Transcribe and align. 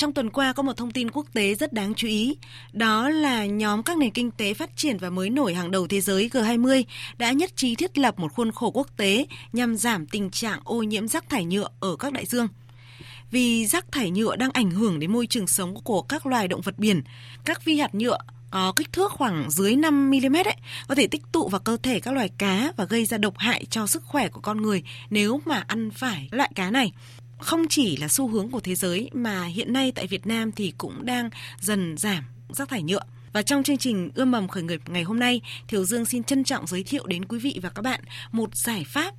trong 0.00 0.12
tuần 0.12 0.30
qua 0.30 0.52
có 0.52 0.62
một 0.62 0.76
thông 0.76 0.90
tin 0.90 1.10
quốc 1.10 1.26
tế 1.32 1.54
rất 1.54 1.72
đáng 1.72 1.94
chú 1.94 2.08
ý. 2.08 2.36
Đó 2.72 3.08
là 3.08 3.46
nhóm 3.46 3.82
các 3.82 3.98
nền 3.98 4.10
kinh 4.10 4.30
tế 4.30 4.54
phát 4.54 4.76
triển 4.76 4.98
và 4.98 5.10
mới 5.10 5.30
nổi 5.30 5.54
hàng 5.54 5.70
đầu 5.70 5.86
thế 5.86 6.00
giới 6.00 6.28
G20 6.28 6.84
đã 7.18 7.32
nhất 7.32 7.56
trí 7.56 7.74
thiết 7.74 7.98
lập 7.98 8.18
một 8.18 8.32
khuôn 8.32 8.52
khổ 8.52 8.70
quốc 8.70 8.96
tế 8.96 9.26
nhằm 9.52 9.76
giảm 9.76 10.06
tình 10.06 10.30
trạng 10.30 10.60
ô 10.64 10.82
nhiễm 10.82 11.08
rác 11.08 11.28
thải 11.28 11.44
nhựa 11.44 11.68
ở 11.80 11.96
các 11.96 12.12
đại 12.12 12.26
dương. 12.26 12.48
Vì 13.30 13.66
rác 13.66 13.92
thải 13.92 14.10
nhựa 14.10 14.36
đang 14.36 14.50
ảnh 14.50 14.70
hưởng 14.70 14.98
đến 14.98 15.12
môi 15.12 15.26
trường 15.26 15.46
sống 15.46 15.74
của 15.84 16.02
các 16.02 16.26
loài 16.26 16.48
động 16.48 16.60
vật 16.60 16.78
biển, 16.78 17.02
các 17.44 17.64
vi 17.64 17.78
hạt 17.78 17.94
nhựa 17.94 18.18
có 18.50 18.72
kích 18.76 18.92
thước 18.92 19.12
khoảng 19.12 19.50
dưới 19.50 19.76
5 19.76 20.10
mm 20.10 20.36
ấy, 20.36 20.56
có 20.88 20.94
thể 20.94 21.06
tích 21.06 21.22
tụ 21.32 21.48
vào 21.48 21.60
cơ 21.60 21.76
thể 21.82 22.00
các 22.00 22.14
loài 22.14 22.30
cá 22.38 22.72
và 22.76 22.84
gây 22.84 23.04
ra 23.04 23.18
độc 23.18 23.34
hại 23.38 23.64
cho 23.70 23.86
sức 23.86 24.04
khỏe 24.04 24.28
của 24.28 24.40
con 24.40 24.62
người 24.62 24.82
nếu 25.10 25.40
mà 25.44 25.64
ăn 25.66 25.90
phải 25.90 26.28
loại 26.30 26.50
cá 26.54 26.70
này 26.70 26.92
không 27.40 27.62
chỉ 27.68 27.96
là 27.96 28.08
xu 28.08 28.28
hướng 28.28 28.50
của 28.50 28.60
thế 28.60 28.74
giới 28.74 29.10
mà 29.12 29.44
hiện 29.44 29.72
nay 29.72 29.92
tại 29.94 30.06
Việt 30.06 30.26
Nam 30.26 30.52
thì 30.52 30.72
cũng 30.78 31.06
đang 31.06 31.30
dần 31.60 31.96
giảm 31.96 32.24
rác 32.48 32.68
thải 32.68 32.82
nhựa. 32.82 33.02
Và 33.32 33.42
trong 33.42 33.62
chương 33.62 33.76
trình 33.76 34.10
Ươm 34.14 34.30
mầm 34.30 34.48
khởi 34.48 34.62
nghiệp 34.62 34.80
ngày 34.86 35.02
hôm 35.02 35.18
nay, 35.18 35.40
Thiều 35.68 35.84
Dương 35.84 36.04
xin 36.04 36.24
trân 36.24 36.44
trọng 36.44 36.66
giới 36.66 36.82
thiệu 36.86 37.06
đến 37.06 37.24
quý 37.24 37.38
vị 37.38 37.60
và 37.62 37.70
các 37.74 37.82
bạn 37.82 38.00
một 38.32 38.54
giải 38.54 38.84
pháp. 38.86 39.14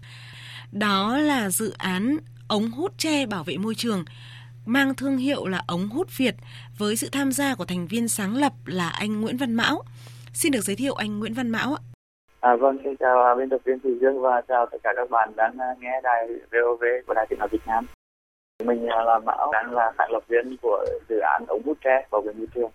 Đó 0.72 1.18
là 1.18 1.50
dự 1.50 1.74
án 1.78 2.18
ống 2.48 2.72
hút 2.72 2.98
tre 2.98 3.26
bảo 3.26 3.44
vệ 3.44 3.58
môi 3.58 3.76
trường 3.76 4.06
mang 4.66 4.96
thương 4.96 5.18
hiệu 5.18 5.48
là 5.48 5.64
ống 5.68 5.90
hút 5.90 6.08
Việt 6.18 6.36
với 6.78 6.96
sự 6.96 7.10
tham 7.12 7.32
gia 7.32 7.56
của 7.56 7.66
thành 7.66 7.88
viên 7.88 8.08
sáng 8.08 8.36
lập 8.36 8.54
là 8.66 8.90
anh 8.90 9.22
Nguyễn 9.22 9.38
Văn 9.38 9.54
Mão. 9.54 9.84
Xin 10.34 10.52
được 10.52 10.62
giới 10.62 10.76
thiệu 10.76 10.94
anh 10.94 11.20
Nguyễn 11.20 11.34
Văn 11.34 11.50
Mão 11.50 11.74
ạ. 11.74 11.82
À, 12.40 12.56
vâng, 12.56 12.78
xin 12.84 12.96
chào 13.00 13.24
à, 13.24 13.36
biên 13.36 13.50
tập 13.50 13.62
viên 13.66 13.80
Thủy 13.80 13.92
Dương 14.02 14.22
và 14.22 14.42
chào 14.48 14.66
tất 14.72 14.78
cả 14.84 14.90
các 14.96 15.10
bạn 15.10 15.30
đang 15.36 15.58
à, 15.58 15.68
nghe 15.80 16.02
đài 16.04 16.28
VOV 16.28 16.84
của 17.08 17.14
Đài 17.14 17.26
Tiếng 17.30 17.40
nói 17.40 17.48
Việt 17.52 17.68
Nam. 17.68 17.86
Mình 18.66 18.86
là 18.86 19.20
Mão, 19.26 19.52
đang 19.54 19.74
là 19.74 19.92
sáng 19.98 20.12
lập 20.12 20.24
viên 20.28 20.58
của 20.62 20.86
dự 21.10 21.16
án 21.20 21.46
ống 21.48 21.62
hút 21.66 21.78
tre 21.84 22.08
bảo 22.12 22.22
vệ 22.22 22.34
môi 22.34 22.48
trường. 22.56 22.72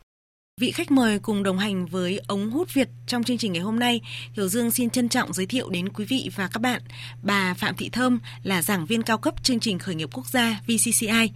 Vị 0.61 0.73
khách 0.73 0.91
mời 0.91 1.19
cùng 1.19 1.42
đồng 1.42 1.59
hành 1.59 1.87
với 1.87 2.20
ống 2.29 2.51
hút 2.51 2.69
Việt 2.75 2.89
trong 3.06 3.25
chương 3.25 3.39
trình 3.39 3.53
ngày 3.53 3.62
hôm 3.62 3.79
nay, 3.79 4.01
Hiểu 4.33 4.48
Dương 4.48 4.70
xin 4.70 4.91
trân 4.91 5.09
trọng 5.09 5.33
giới 5.33 5.47
thiệu 5.47 5.70
đến 5.70 5.89
quý 5.89 6.05
vị 6.09 6.31
và 6.37 6.48
các 6.53 6.61
bạn 6.62 6.81
bà 7.23 7.55
Phạm 7.59 7.77
Thị 7.77 7.89
Thơm 7.92 8.20
là 8.42 8.62
giảng 8.62 8.87
viên 8.87 9.03
cao 9.03 9.19
cấp 9.19 9.34
chương 9.42 9.61
trình 9.61 9.79
khởi 9.79 9.95
nghiệp 9.95 10.09
quốc 10.14 10.27
gia 10.27 10.61
VCCI. 10.67 11.31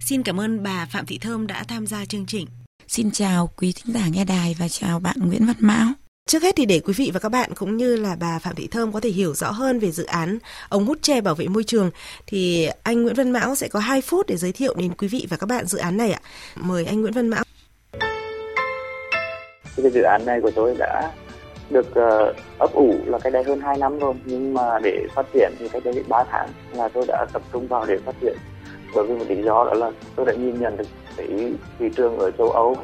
Xin 0.00 0.22
cảm 0.22 0.40
ơn 0.40 0.62
bà 0.62 0.86
Phạm 0.90 1.06
Thị 1.06 1.18
Thơm 1.18 1.46
đã 1.46 1.64
tham 1.68 1.86
gia 1.86 2.04
chương 2.04 2.26
trình. 2.26 2.46
Xin 2.88 3.10
chào 3.10 3.50
quý 3.56 3.72
thính 3.76 3.94
giả 3.94 4.08
nghe 4.12 4.24
đài 4.24 4.56
và 4.58 4.68
chào 4.68 5.00
bạn 5.00 5.16
Nguyễn 5.18 5.46
Văn 5.46 5.56
Mão. 5.60 6.05
Trước 6.30 6.42
hết 6.42 6.56
thì 6.56 6.66
để 6.66 6.80
quý 6.84 6.92
vị 6.96 7.10
và 7.14 7.20
các 7.20 7.28
bạn 7.28 7.50
cũng 7.54 7.76
như 7.76 7.96
là 7.96 8.16
bà 8.20 8.38
Phạm 8.38 8.54
Thị 8.54 8.68
Thơm 8.70 8.92
có 8.92 9.00
thể 9.00 9.08
hiểu 9.08 9.34
rõ 9.34 9.50
hơn 9.50 9.78
về 9.78 9.90
dự 9.90 10.04
án 10.04 10.38
ống 10.68 10.86
hút 10.86 10.98
tre 11.02 11.20
bảo 11.20 11.34
vệ 11.34 11.46
môi 11.48 11.64
trường 11.64 11.90
thì 12.26 12.68
anh 12.82 13.02
Nguyễn 13.02 13.14
Văn 13.14 13.30
Mão 13.30 13.54
sẽ 13.54 13.68
có 13.68 13.80
2 13.80 14.00
phút 14.00 14.26
để 14.26 14.36
giới 14.36 14.52
thiệu 14.52 14.74
đến 14.78 14.94
quý 14.98 15.08
vị 15.08 15.26
và 15.30 15.36
các 15.36 15.46
bạn 15.46 15.66
dự 15.66 15.78
án 15.78 15.96
này 15.96 16.12
ạ. 16.12 16.20
Mời 16.56 16.84
anh 16.84 17.00
Nguyễn 17.00 17.12
Văn 17.12 17.28
Mão. 17.28 17.44
Cái 19.76 19.90
dự 19.90 20.02
án 20.02 20.26
này 20.26 20.40
của 20.40 20.50
tôi 20.50 20.76
đã 20.78 21.12
được 21.70 21.86
uh, 21.88 22.36
ấp 22.58 22.72
ủ 22.72 22.94
là 23.06 23.18
cái 23.18 23.32
đây 23.32 23.44
hơn 23.44 23.60
2 23.60 23.78
năm 23.78 23.98
rồi 23.98 24.14
nhưng 24.24 24.54
mà 24.54 24.78
để 24.82 25.06
phát 25.14 25.26
triển 25.34 25.52
thì 25.58 25.68
cái 25.68 25.80
đây 25.84 26.04
3 26.08 26.24
tháng 26.30 26.48
là 26.72 26.88
tôi 26.88 27.04
đã 27.08 27.26
tập 27.32 27.42
trung 27.52 27.68
vào 27.68 27.86
để 27.86 27.96
phát 28.04 28.14
triển 28.20 28.36
bởi 28.94 29.06
vì 29.06 29.14
một 29.14 29.24
lý 29.28 29.42
do 29.42 29.64
đó 29.64 29.74
là 29.74 29.90
tôi 30.16 30.26
đã 30.26 30.32
nhìn 30.32 30.60
nhận 30.60 30.76
được 30.76 30.86
cái 31.16 31.26
thị 31.78 31.86
trường 31.96 32.18
ở 32.18 32.30
châu 32.30 32.50
Âu 32.50 32.76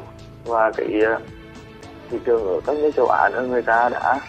và 0.45 0.71
cái 0.77 0.87
uh, 1.15 1.21
thị 2.13 2.19
trường 2.25 2.47
ở 2.47 2.59
các 2.65 2.75
nước 2.75 2.91
châu 2.95 3.07
Á 3.07 3.29
nữa, 3.29 3.45
người 3.49 3.61
ta 3.61 3.89
đã 3.89 4.19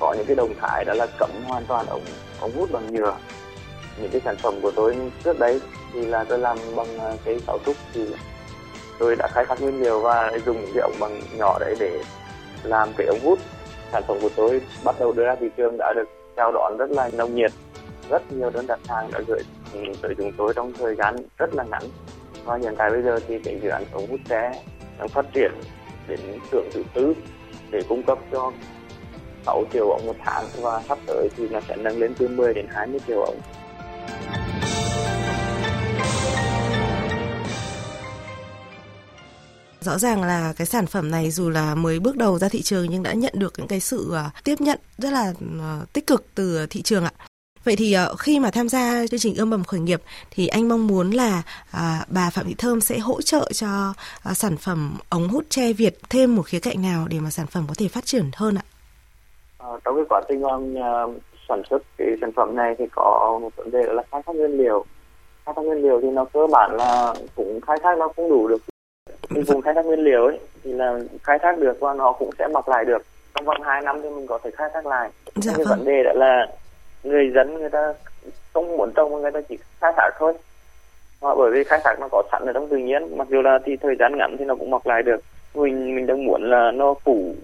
có 0.00 0.14
những 0.16 0.26
cái 0.26 0.36
động 0.36 0.54
thái 0.60 0.84
đó 0.84 0.94
là 0.94 1.06
cấm 1.18 1.30
hoàn 1.46 1.64
toàn 1.64 1.86
ống 1.86 2.02
ống 2.40 2.52
hút 2.56 2.68
bằng 2.72 2.92
nhựa. 2.92 3.16
Những 4.00 4.10
cái 4.10 4.20
sản 4.24 4.36
phẩm 4.36 4.54
của 4.62 4.70
tôi 4.70 4.96
trước 5.24 5.38
đấy 5.38 5.60
thì 5.92 6.06
là 6.06 6.24
tôi 6.24 6.38
làm 6.38 6.58
bằng 6.76 6.98
à, 6.98 7.12
cái 7.24 7.40
cấu 7.46 7.58
trúc 7.66 7.76
thì 7.92 8.14
tôi 8.98 9.16
đã 9.16 9.28
khai 9.32 9.44
thác 9.48 9.60
nguyên 9.60 9.82
liệu 9.82 10.00
và 10.00 10.32
dùng 10.46 10.60
những 10.60 10.70
cái 10.74 10.82
ống 10.82 10.96
bằng 11.00 11.20
nhỏ 11.38 11.58
đấy 11.58 11.74
để 11.80 12.02
làm 12.62 12.88
cái 12.96 13.06
ống 13.06 13.20
hút. 13.22 13.38
Sản 13.92 14.02
phẩm 14.08 14.18
của 14.22 14.30
tôi 14.36 14.60
bắt 14.84 14.96
đầu 15.00 15.12
đưa 15.12 15.24
ra 15.24 15.34
thị 15.40 15.46
trường 15.56 15.76
đã 15.78 15.92
được 15.96 16.08
chào 16.36 16.52
đón 16.52 16.76
rất 16.76 16.90
là 16.90 17.10
nồng 17.12 17.34
nhiệt. 17.34 17.52
Rất 18.10 18.32
nhiều 18.32 18.50
đơn 18.50 18.66
đặt 18.66 18.80
hàng 18.88 19.10
đã 19.12 19.20
gửi 19.28 19.40
ừ, 19.72 19.80
tới 20.02 20.14
chúng 20.18 20.32
tôi 20.36 20.52
trong 20.56 20.72
thời 20.72 20.94
gian 20.94 21.16
rất 21.38 21.54
là 21.54 21.64
ngắn. 21.64 21.82
Và 22.44 22.56
hiện 22.56 22.74
tại 22.78 22.90
bây 22.90 23.02
giờ 23.02 23.20
thì 23.28 23.38
cái 23.38 23.60
dự 23.62 23.68
án 23.68 23.84
ống 23.92 24.06
hút 24.10 24.20
xe 24.28 24.52
đang 24.98 25.08
phát 25.08 25.26
triển 25.32 25.52
đến 26.08 26.20
xưởng 26.52 26.68
thứ 26.72 26.82
tư 26.94 27.14
để 27.70 27.82
cung 27.88 28.02
cấp 28.02 28.18
cho 28.32 28.52
6 29.46 29.64
triệu 29.72 29.90
ống 29.90 30.06
một 30.06 30.16
tháng 30.24 30.44
và 30.60 30.82
sắp 30.88 30.98
tới 31.06 31.28
thì 31.36 31.48
nó 31.48 31.60
sẽ 31.68 31.76
nâng 31.76 31.98
lên 31.98 32.14
từ 32.18 32.28
10 32.28 32.54
đến 32.54 32.66
20 32.70 33.00
triệu 33.06 33.20
ống. 33.20 33.40
Rõ 39.80 39.98
ràng 39.98 40.22
là 40.22 40.52
cái 40.56 40.66
sản 40.66 40.86
phẩm 40.86 41.10
này 41.10 41.30
dù 41.30 41.50
là 41.50 41.74
mới 41.74 42.00
bước 42.00 42.16
đầu 42.16 42.38
ra 42.38 42.48
thị 42.48 42.62
trường 42.62 42.86
nhưng 42.90 43.02
đã 43.02 43.12
nhận 43.12 43.32
được 43.36 43.52
những 43.56 43.68
cái 43.68 43.80
sự 43.80 44.14
à, 44.14 44.30
tiếp 44.44 44.60
nhận 44.60 44.78
rất 44.98 45.10
là 45.12 45.32
à, 45.60 45.80
tích 45.92 46.06
cực 46.06 46.24
từ 46.34 46.66
thị 46.66 46.82
trường 46.82 47.04
ạ. 47.04 47.12
Vậy 47.66 47.76
thì 47.78 47.96
uh, 48.12 48.18
khi 48.18 48.40
mà 48.40 48.50
tham 48.50 48.68
gia 48.68 49.06
chương 49.06 49.20
trình 49.20 49.34
ươm 49.36 49.50
mầm 49.50 49.64
khởi 49.64 49.80
nghiệp 49.80 50.00
thì 50.30 50.46
anh 50.46 50.68
mong 50.68 50.86
muốn 50.86 51.10
là 51.10 51.42
uh, 51.76 52.08
bà 52.08 52.30
Phạm 52.32 52.46
Thị 52.46 52.54
Thơm 52.58 52.80
sẽ 52.80 52.98
hỗ 52.98 53.22
trợ 53.22 53.48
cho 53.52 53.94
uh, 54.30 54.36
sản 54.36 54.56
phẩm 54.56 54.98
ống 55.10 55.28
hút 55.28 55.44
tre 55.48 55.72
Việt 55.72 55.94
thêm 56.10 56.36
một 56.36 56.42
khía 56.42 56.58
cạnh 56.60 56.82
nào 56.82 57.06
để 57.10 57.20
mà 57.20 57.30
sản 57.30 57.46
phẩm 57.46 57.64
có 57.68 57.74
thể 57.78 57.88
phát 57.88 58.04
triển 58.04 58.30
hơn 58.36 58.54
ạ? 58.54 58.64
À, 59.58 59.68
trong 59.84 59.96
cái 59.96 60.04
quá 60.08 60.22
trình 60.28 60.42
uh, 60.44 61.22
sản 61.48 61.62
xuất 61.70 61.82
cái 61.98 62.08
sản 62.20 62.32
phẩm 62.36 62.56
này 62.56 62.74
thì 62.78 62.84
có 62.92 63.38
một 63.42 63.50
vấn 63.56 63.70
đề 63.70 63.82
là 63.82 64.02
khai 64.12 64.22
thác 64.26 64.36
nguyên 64.36 64.58
liệu. 64.58 64.84
Khai 65.46 65.54
thác 65.56 65.62
nguyên 65.62 65.82
liệu 65.82 66.00
thì 66.02 66.10
nó 66.10 66.24
cơ 66.24 66.46
bản 66.52 66.76
là 66.76 67.14
cũng 67.34 67.60
khai 67.66 67.76
thác 67.82 67.98
nó 67.98 68.08
không 68.16 68.28
đủ 68.28 68.48
được. 68.48 68.62
Cái 69.34 69.42
vùng 69.42 69.62
khai 69.62 69.74
thác 69.74 69.86
nguyên 69.86 70.04
liệu 70.04 70.26
ấy 70.26 70.38
thì 70.64 70.72
là 70.72 70.98
khai 71.22 71.38
thác 71.42 71.58
được 71.58 71.80
và 71.80 71.94
nó 71.94 72.12
cũng 72.12 72.30
sẽ 72.38 72.48
mọc 72.52 72.68
lại 72.68 72.84
được. 72.84 73.02
Trong 73.34 73.44
vòng 73.44 73.62
2 73.62 73.82
năm 73.82 74.02
thì 74.02 74.10
mình 74.10 74.26
có 74.26 74.38
thể 74.44 74.50
khai 74.50 74.68
thác 74.74 74.86
lại. 74.86 75.10
Dạ 75.34 75.52
cái 75.56 75.64
vâng. 75.64 75.78
vấn 75.78 75.86
đề 75.86 76.02
đó 76.04 76.12
là 76.14 76.46
người 77.02 77.30
dân, 77.34 77.54
người 77.54 77.70
ta 77.70 77.94
không 78.52 78.76
muốn 78.76 78.92
trồng 78.96 79.12
mà 79.12 79.18
người 79.18 79.32
ta 79.32 79.40
chỉ 79.48 79.58
khai 79.80 79.92
thác 79.96 80.10
thôi. 80.18 80.32
Mà 81.22 81.34
bởi 81.34 81.50
vì 81.50 81.64
khai 81.64 81.80
thác 81.84 82.00
nó 82.00 82.08
có 82.12 82.22
sẵn 82.32 82.46
ở 82.46 82.52
trong 82.52 82.68
tự 82.68 82.76
nhiên, 82.76 83.16
mặc 83.16 83.28
dù 83.30 83.42
là 83.42 83.58
thì 83.64 83.76
thời 83.76 83.96
gian 83.98 84.16
ngắn 84.16 84.36
thì 84.38 84.44
nó 84.44 84.54
cũng 84.54 84.70
mọc 84.70 84.86
lại 84.86 85.02
được. 85.02 85.20
Mình 85.54 85.96
mình 85.96 86.06
đang 86.06 86.24
muốn 86.24 86.50
là 86.50 86.70
nó 86.70 86.94
phủ 87.04 87.34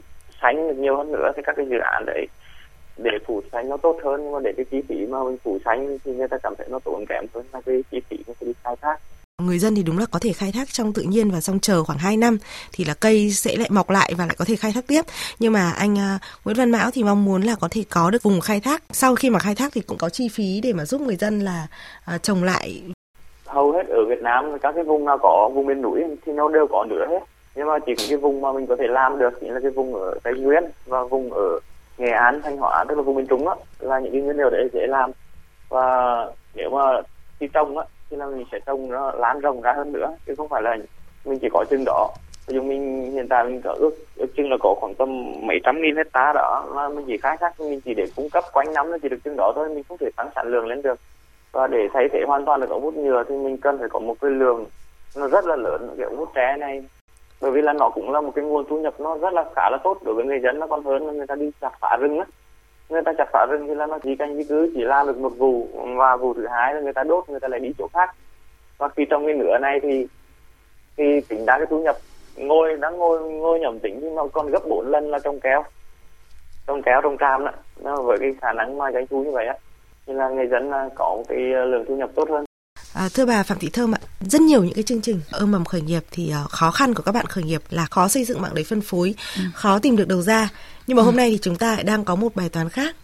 xanh 0.43 0.69
được 0.69 0.75
nhiều 0.75 0.97
hơn 0.97 1.13
nữa, 1.13 1.33
thì 1.37 1.43
các 1.43 1.57
cái 1.57 1.67
dự 1.67 1.79
án 1.79 2.07
đấy, 2.07 2.27
để 2.97 3.11
phủ 3.27 3.41
xanh 3.53 3.69
nó 3.69 3.77
tốt 3.77 3.99
hơn, 4.05 4.23
nhưng 4.23 4.33
mà 4.33 4.39
để 4.43 4.53
cái 4.57 4.65
chi 4.71 4.83
phí 4.89 5.07
mà 5.07 5.25
mình 5.25 5.37
phủ 5.45 5.59
xanh 5.65 5.99
thì 6.05 6.15
người 6.15 6.29
ta 6.29 6.39
cảm 6.43 6.55
thấy 6.59 6.67
nó 6.71 6.79
tốn 6.85 7.05
kém 7.09 7.25
hơn 7.35 7.45
là 7.53 7.61
cái 7.67 7.85
chi 7.91 8.01
phí 8.09 8.17
mình 8.27 8.37
phải 8.41 8.47
đi 8.47 8.53
khai 8.65 8.77
thác. 8.81 8.97
Người 9.47 9.59
dân 9.59 9.75
thì 9.75 9.83
đúng 9.83 9.99
là 9.99 10.07
có 10.11 10.19
thể 10.19 10.33
khai 10.33 10.53
thác 10.53 10.69
trong 10.73 10.93
tự 10.93 11.03
nhiên 11.03 11.31
và 11.31 11.41
xong 11.41 11.61
chờ 11.61 11.85
khoảng 11.85 11.99
2 11.99 12.17
năm 12.17 12.39
thì 12.73 12.85
là 12.85 12.95
cây 12.95 13.31
sẽ 13.31 13.57
lại 13.57 13.69
mọc 13.71 13.91
lại 13.91 14.13
và 14.19 14.27
lại 14.27 14.37
có 14.39 14.45
thể 14.45 14.57
khai 14.57 14.73
thác 14.73 14.87
tiếp. 14.87 15.03
Nhưng 15.39 15.53
mà 15.53 15.71
anh 15.71 15.99
à, 15.99 16.19
Nguyễn 16.45 16.57
Văn 16.57 16.71
Mão 16.71 16.91
thì 16.91 17.05
mong 17.05 17.25
muốn 17.25 17.43
là 17.43 17.55
có 17.61 17.69
thể 17.71 17.85
có 17.91 18.11
được 18.11 18.23
vùng 18.23 18.41
khai 18.41 18.61
thác. 18.61 18.83
Sau 18.91 19.15
khi 19.15 19.31
mà 19.31 19.39
khai 19.39 19.55
thác 19.55 19.73
thì 19.75 19.81
cũng 19.81 19.99
có 19.99 20.09
chi 20.09 20.29
phí 20.29 20.61
để 20.63 20.73
mà 20.73 20.85
giúp 20.85 21.01
người 21.01 21.17
dân 21.17 21.41
là 21.41 21.67
à, 22.05 22.19
trồng 22.19 22.45
lại. 22.45 22.83
Hầu 23.47 23.73
hết 23.73 23.87
ở 23.89 24.05
Việt 24.09 24.23
Nam 24.23 24.59
các 24.63 24.73
cái 24.75 24.85
vùng 24.85 25.05
nào 25.05 25.19
có 25.23 25.51
vùng 25.55 25.67
miền 25.67 25.83
núi 25.83 26.03
thì 26.27 26.33
nó 26.33 26.49
đều 26.49 26.67
có 26.71 26.85
nữa 26.91 27.07
hết. 27.11 27.21
Nhưng 27.55 27.67
mà 27.67 27.79
chỉ 27.87 27.93
cái 28.09 28.19
vùng 28.19 28.41
mà 28.41 28.53
mình 28.53 28.67
có 28.67 28.77
thể 28.79 28.87
làm 28.89 29.19
được 29.19 29.31
chính 29.41 29.51
là 29.51 29.61
cái 29.61 29.71
vùng 29.71 29.95
ở 29.95 30.15
Tây 30.23 30.35
Nguyên 30.35 30.65
và 30.87 31.05
vùng 31.05 31.33
ở 31.33 31.59
Nghệ 31.99 32.11
An, 32.11 32.41
Thanh 32.45 32.57
Hóa 32.57 32.85
tức 32.89 32.95
là 32.95 33.03
vùng 33.03 33.17
miền 33.17 33.27
Trung 33.27 33.45
đó 33.45 33.57
là 33.79 34.01
những 34.01 34.13
cái 34.13 34.21
nguyên 34.21 34.37
liệu 34.37 34.51
đấy 34.51 34.69
dễ 34.73 34.87
làm. 34.89 35.11
Và 35.69 35.87
nếu 36.55 36.71
mà 36.71 36.81
khi 37.41 37.49
trồng 37.53 37.79
á 37.79 37.85
thì 38.13 38.19
là 38.19 38.27
mình 38.27 38.47
sẽ 38.53 38.59
trồng 38.67 38.91
nó, 38.91 39.13
lan 39.13 39.41
rộng 39.41 39.61
ra 39.61 39.73
hơn 39.73 39.93
nữa, 39.93 40.17
chứ 40.27 40.35
không 40.37 40.49
phải 40.49 40.63
là 40.63 40.77
mình 41.25 41.39
chỉ 41.39 41.49
có 41.53 41.65
chừng 41.71 41.85
đó. 41.87 42.09
Ví 42.47 42.55
dụ 42.55 42.63
mình 42.63 43.11
hiện 43.13 43.29
tại 43.29 43.45
mình 43.45 43.61
có 43.65 43.75
ước 43.79 43.91
ước 44.17 44.27
chừng 44.37 44.51
là 44.51 44.57
có 44.61 44.75
khoảng 44.81 44.95
tầm 44.95 45.09
mấy 45.43 45.57
trăm 45.65 45.83
nghìn 45.83 45.97
hecta 45.97 46.33
đó, 46.33 46.67
mà 46.75 46.89
mình 46.89 47.05
chỉ 47.07 47.17
khai 47.19 47.37
thác, 47.41 47.61
mình 47.61 47.81
chỉ 47.81 47.95
để 47.95 48.05
cung 48.17 48.31
cấp 48.31 48.45
quanh 48.53 48.73
năm 48.75 48.91
nó 48.91 48.99
chỉ 49.03 49.09
được 49.09 49.17
chừng 49.25 49.37
đó 49.37 49.53
thôi, 49.55 49.69
mình 49.69 49.85
không 49.89 49.99
thể 49.99 50.11
tăng 50.17 50.31
sản 50.35 50.47
lượng 50.49 50.67
lên 50.67 50.83
được. 50.83 51.01
Và 51.53 51.67
để 51.67 51.79
thay 51.95 52.09
thế 52.13 52.19
hoàn 52.27 52.45
toàn 52.45 52.61
được 52.61 52.71
ống 52.71 52.83
hút 52.83 52.97
nhựa 52.97 53.25
thì 53.29 53.35
mình 53.37 53.57
cần 53.57 53.79
phải 53.79 53.89
có 53.89 53.99
một 53.99 54.15
cái 54.21 54.31
lượng 54.31 54.67
nó 55.17 55.29
rất 55.29 55.45
là 55.47 55.57
lớn, 55.57 55.95
cái 55.99 56.07
ống 56.07 56.17
hút 56.17 56.29
tre 56.35 56.57
này. 56.57 56.85
Bởi 57.41 57.51
vì 57.51 57.63
là 57.63 57.73
nó 57.73 57.89
cũng 57.89 58.11
là 58.11 58.21
một 58.21 58.33
cái 58.35 58.45
nguồn 58.45 58.65
thu 58.69 58.79
nhập 58.79 58.95
nó 59.01 59.19
rất 59.19 59.33
là 59.33 59.45
khá 59.57 59.71
là 59.71 59.79
tốt 59.85 59.99
đối 60.03 60.15
với 60.15 60.25
người 60.25 60.41
dân, 60.41 60.59
nó 60.59 60.67
còn 60.67 60.85
hơn 60.85 61.07
là 61.07 61.13
người 61.13 61.27
ta 61.27 61.35
đi 61.35 61.51
chặt 61.61 61.73
phá 61.81 61.97
rừng 62.01 62.19
á 62.19 62.25
người 62.93 63.03
ta 63.05 63.13
chặt 63.19 63.29
phá 63.33 63.47
rừng 63.51 63.65
thì 63.69 63.75
là 63.75 63.87
nó 63.87 63.99
chỉ 63.99 64.17
canh 64.17 64.37
di 64.37 64.45
cư 64.45 64.71
chỉ 64.75 64.81
làm 64.85 65.07
được 65.07 65.19
một 65.19 65.33
vụ 65.39 65.69
và 65.97 66.17
vụ 66.17 66.35
thứ 66.35 66.47
hai 66.51 66.75
là 66.75 66.81
người 66.81 66.93
ta 66.93 67.03
đốt 67.03 67.29
người 67.29 67.41
ta 67.41 67.49
lại 67.49 67.61
đi 67.61 67.73
chỗ 67.79 67.89
khác. 67.93 68.15
Và 68.79 68.89
khi 68.89 69.03
trong 69.11 69.27
cái 69.27 69.35
nửa 69.35 69.59
này 69.59 69.81
thì 69.83 70.07
thì 70.97 71.21
tính 71.29 71.45
ra 71.45 71.59
cái 71.59 71.67
thu 71.71 71.83
nhập 71.83 71.97
ngôi 72.37 72.77
đang 72.77 72.99
ngôi 72.99 73.31
ngôi 73.31 73.61
nhầm 73.61 73.79
tính 73.79 73.99
nhưng 74.03 74.15
mà 74.15 74.23
còn 74.33 74.51
gấp 74.51 74.63
4 74.69 74.87
lần 74.91 75.11
là 75.11 75.19
trồng 75.19 75.41
keo. 75.41 75.65
Trồng 76.67 76.83
keo 76.83 77.01
trồng 77.03 77.17
cam 77.17 77.45
đó. 77.45 77.53
Nó 77.83 78.03
với 78.03 78.19
cái 78.19 78.35
khả 78.41 78.53
năng 78.53 78.79
mà 78.79 78.93
doanh 78.93 79.07
thu 79.07 79.25
như 79.25 79.31
vậy 79.31 79.47
á. 79.47 79.55
Nên 80.07 80.17
là 80.17 80.29
người 80.29 80.47
dân 80.47 80.71
có 80.95 81.15
một 81.17 81.25
cái 81.29 81.39
lượng 81.39 81.85
thu 81.89 81.97
nhập 81.97 82.11
tốt 82.15 82.31
hơn. 82.31 82.45
À, 82.95 83.09
thưa 83.15 83.27
bà 83.27 83.43
Phạm 83.43 83.59
Thị 83.59 83.71
Thơm 83.73 83.95
ạ, 83.95 83.99
rất 84.21 84.41
nhiều 84.41 84.65
những 84.65 84.75
cái 84.75 84.83
chương 84.83 85.01
trình 85.01 85.21
ươm 85.33 85.51
mầm 85.51 85.65
khởi 85.65 85.81
nghiệp 85.81 86.03
thì 86.11 86.33
uh, 86.45 86.51
khó 86.51 86.71
khăn 86.71 86.95
của 86.95 87.03
các 87.03 87.13
bạn 87.13 87.27
khởi 87.27 87.45
nghiệp 87.45 87.63
là 87.71 87.87
khó 87.91 88.09
xây 88.09 88.25
dựng 88.25 88.43
mạng 88.43 88.53
lưới 88.55 88.65
phân 88.65 88.81
phối, 88.81 89.15
ừ. 89.37 89.43
khó 89.55 89.79
tìm 89.79 89.97
được 89.97 90.09
đầu 90.09 90.23
ra. 90.23 90.49
Nhưng 90.93 90.97
mà 90.97 91.03
ừ. 91.03 91.05
hôm 91.05 91.17
nay 91.17 91.31
thì 91.31 91.39
chúng 91.43 91.57
ta 91.57 91.75
lại 91.75 91.85
đang 91.85 92.05
có 92.05 92.15
một 92.15 92.35
bài 92.37 92.49
toán 92.49 92.69
khác 92.69 92.97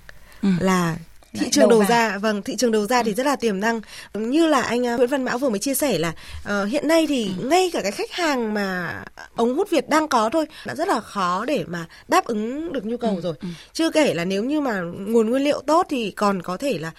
ừ. 0.42 0.48
là 0.60 0.96
thị 1.32 1.50
trường 1.50 1.68
đầu, 1.68 1.80
đầu 1.80 1.88
ra 1.88 2.18
vâng 2.18 2.42
thị 2.42 2.56
trường 2.56 2.72
đầu 2.72 2.86
ra 2.86 3.02
thì 3.02 3.14
rất 3.14 3.26
là 3.26 3.36
tiềm 3.36 3.60
năng 3.60 3.80
như 4.14 4.46
là 4.46 4.62
anh 4.62 4.82
uh, 4.82 4.98
Nguyễn 4.98 5.08
Văn 5.08 5.24
Mão 5.24 5.38
vừa 5.38 5.48
mới 5.48 5.58
chia 5.58 5.74
sẻ 5.74 5.98
là 5.98 6.12
uh, 6.44 6.68
hiện 6.68 6.88
nay 6.88 7.06
thì 7.06 7.30
ừ. 7.38 7.48
ngay 7.48 7.70
cả 7.72 7.82
cái 7.82 7.92
khách 7.92 8.12
hàng 8.12 8.54
mà 8.54 9.02
ống 9.36 9.56
hút 9.56 9.70
Việt 9.70 9.88
đang 9.88 10.08
có 10.08 10.30
thôi 10.32 10.46
đã 10.66 10.74
rất 10.74 10.88
là 10.88 11.00
khó 11.00 11.44
để 11.44 11.64
mà 11.68 11.86
đáp 12.08 12.24
ứng 12.24 12.72
được 12.72 12.86
nhu 12.86 12.96
cầu 12.96 13.14
ừ. 13.14 13.20
rồi 13.20 13.34
ừ. 13.40 13.48
chưa 13.72 13.90
kể 13.90 14.14
là 14.14 14.24
nếu 14.24 14.44
như 14.44 14.60
mà 14.60 14.80
nguồn 14.80 15.30
nguyên 15.30 15.44
liệu 15.44 15.60
tốt 15.66 15.86
thì 15.90 16.10
còn 16.10 16.42
có 16.42 16.56
thể 16.56 16.78
là 16.78 16.90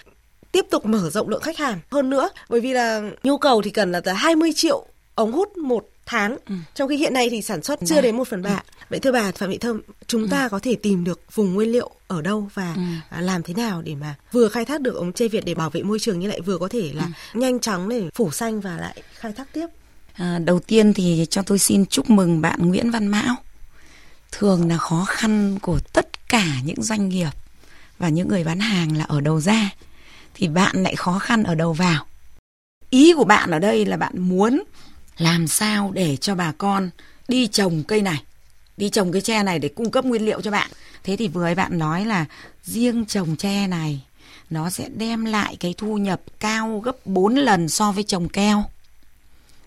tiếp 0.52 0.66
tục 0.70 0.86
mở 0.86 1.10
rộng 1.10 1.28
lượng 1.28 1.42
khách 1.42 1.58
hàng 1.58 1.78
hơn 1.90 2.10
nữa 2.10 2.28
bởi 2.48 2.60
vì 2.60 2.72
là 2.72 3.02
nhu 3.22 3.38
cầu 3.38 3.62
thì 3.62 3.70
cần 3.70 3.92
là 3.92 4.00
tới 4.00 4.14
20 4.14 4.50
triệu 4.56 4.86
ống 5.14 5.32
hút 5.32 5.56
một 5.56 5.89
tháng 6.10 6.36
ừ. 6.46 6.54
trong 6.74 6.88
khi 6.88 6.96
hiện 6.96 7.14
nay 7.14 7.30
thì 7.30 7.42
sản 7.42 7.62
xuất 7.62 7.78
chưa 7.80 7.94
dạ. 7.94 8.00
đến 8.00 8.16
một 8.16 8.28
phần 8.28 8.42
ba 8.42 8.50
ừ. 8.50 8.84
vậy 8.88 9.00
thưa 9.00 9.12
bà 9.12 9.32
phạm 9.32 9.50
thị 9.50 9.58
thơm 9.58 9.80
chúng 10.06 10.22
ừ. 10.22 10.28
ta 10.30 10.48
có 10.48 10.58
thể 10.58 10.74
tìm 10.74 11.04
được 11.04 11.20
vùng 11.34 11.54
nguyên 11.54 11.72
liệu 11.72 11.90
ở 12.06 12.22
đâu 12.22 12.48
và 12.54 12.74
ừ. 12.74 12.82
À, 13.10 13.20
làm 13.20 13.42
thế 13.42 13.54
nào 13.54 13.82
để 13.82 13.94
mà 13.94 14.14
vừa 14.32 14.48
khai 14.48 14.64
thác 14.64 14.80
được 14.80 14.94
ống 14.94 15.12
tre 15.12 15.28
việt 15.28 15.44
để 15.44 15.54
bảo 15.54 15.70
vệ 15.70 15.82
môi 15.82 15.98
trường 15.98 16.20
như 16.20 16.28
lại 16.28 16.40
vừa 16.40 16.58
có 16.58 16.68
thể 16.68 16.90
là 16.94 17.04
ừ. 17.04 17.40
nhanh 17.40 17.60
chóng 17.60 17.88
để 17.88 18.10
phủ 18.14 18.30
xanh 18.30 18.60
và 18.60 18.76
lại 18.76 19.02
khai 19.14 19.32
thác 19.32 19.52
tiếp 19.52 19.66
à, 20.14 20.38
đầu 20.44 20.60
tiên 20.60 20.94
thì 20.94 21.26
cho 21.30 21.42
tôi 21.42 21.58
xin 21.58 21.86
chúc 21.86 22.10
mừng 22.10 22.40
bạn 22.40 22.68
Nguyễn 22.68 22.90
Văn 22.90 23.06
Mão 23.06 23.36
thường 24.32 24.68
là 24.68 24.76
khó 24.76 25.04
khăn 25.08 25.58
của 25.62 25.78
tất 25.92 26.28
cả 26.28 26.46
những 26.64 26.82
doanh 26.82 27.08
nghiệp 27.08 27.30
và 27.98 28.08
những 28.08 28.28
người 28.28 28.44
bán 28.44 28.60
hàng 28.60 28.96
là 28.96 29.04
ở 29.04 29.20
đầu 29.20 29.40
ra 29.40 29.70
thì 30.34 30.48
bạn 30.48 30.82
lại 30.82 30.96
khó 30.96 31.18
khăn 31.18 31.42
ở 31.42 31.54
đầu 31.54 31.72
vào 31.72 32.06
ý 32.90 33.14
của 33.14 33.24
bạn 33.24 33.50
ở 33.50 33.58
đây 33.58 33.86
là 33.86 33.96
bạn 33.96 34.12
muốn 34.18 34.62
làm 35.20 35.48
sao 35.48 35.90
để 35.94 36.16
cho 36.16 36.34
bà 36.34 36.52
con 36.58 36.90
đi 37.28 37.46
trồng 37.46 37.82
cây 37.88 38.02
này? 38.02 38.22
Đi 38.76 38.90
trồng 38.90 39.12
cái 39.12 39.22
tre 39.22 39.42
này 39.42 39.58
để 39.58 39.68
cung 39.68 39.90
cấp 39.90 40.04
nguyên 40.04 40.24
liệu 40.24 40.40
cho 40.40 40.50
bạn. 40.50 40.70
Thế 41.04 41.16
thì 41.16 41.28
vừa 41.28 41.44
ấy 41.44 41.54
bạn 41.54 41.78
nói 41.78 42.04
là 42.04 42.24
riêng 42.64 43.04
trồng 43.04 43.36
tre 43.36 43.66
này 43.66 44.00
nó 44.50 44.70
sẽ 44.70 44.88
đem 44.88 45.24
lại 45.24 45.56
cái 45.60 45.74
thu 45.78 45.98
nhập 45.98 46.20
cao 46.40 46.80
gấp 46.80 47.06
4 47.06 47.34
lần 47.34 47.68
so 47.68 47.92
với 47.92 48.04
trồng 48.04 48.28
keo. 48.28 48.64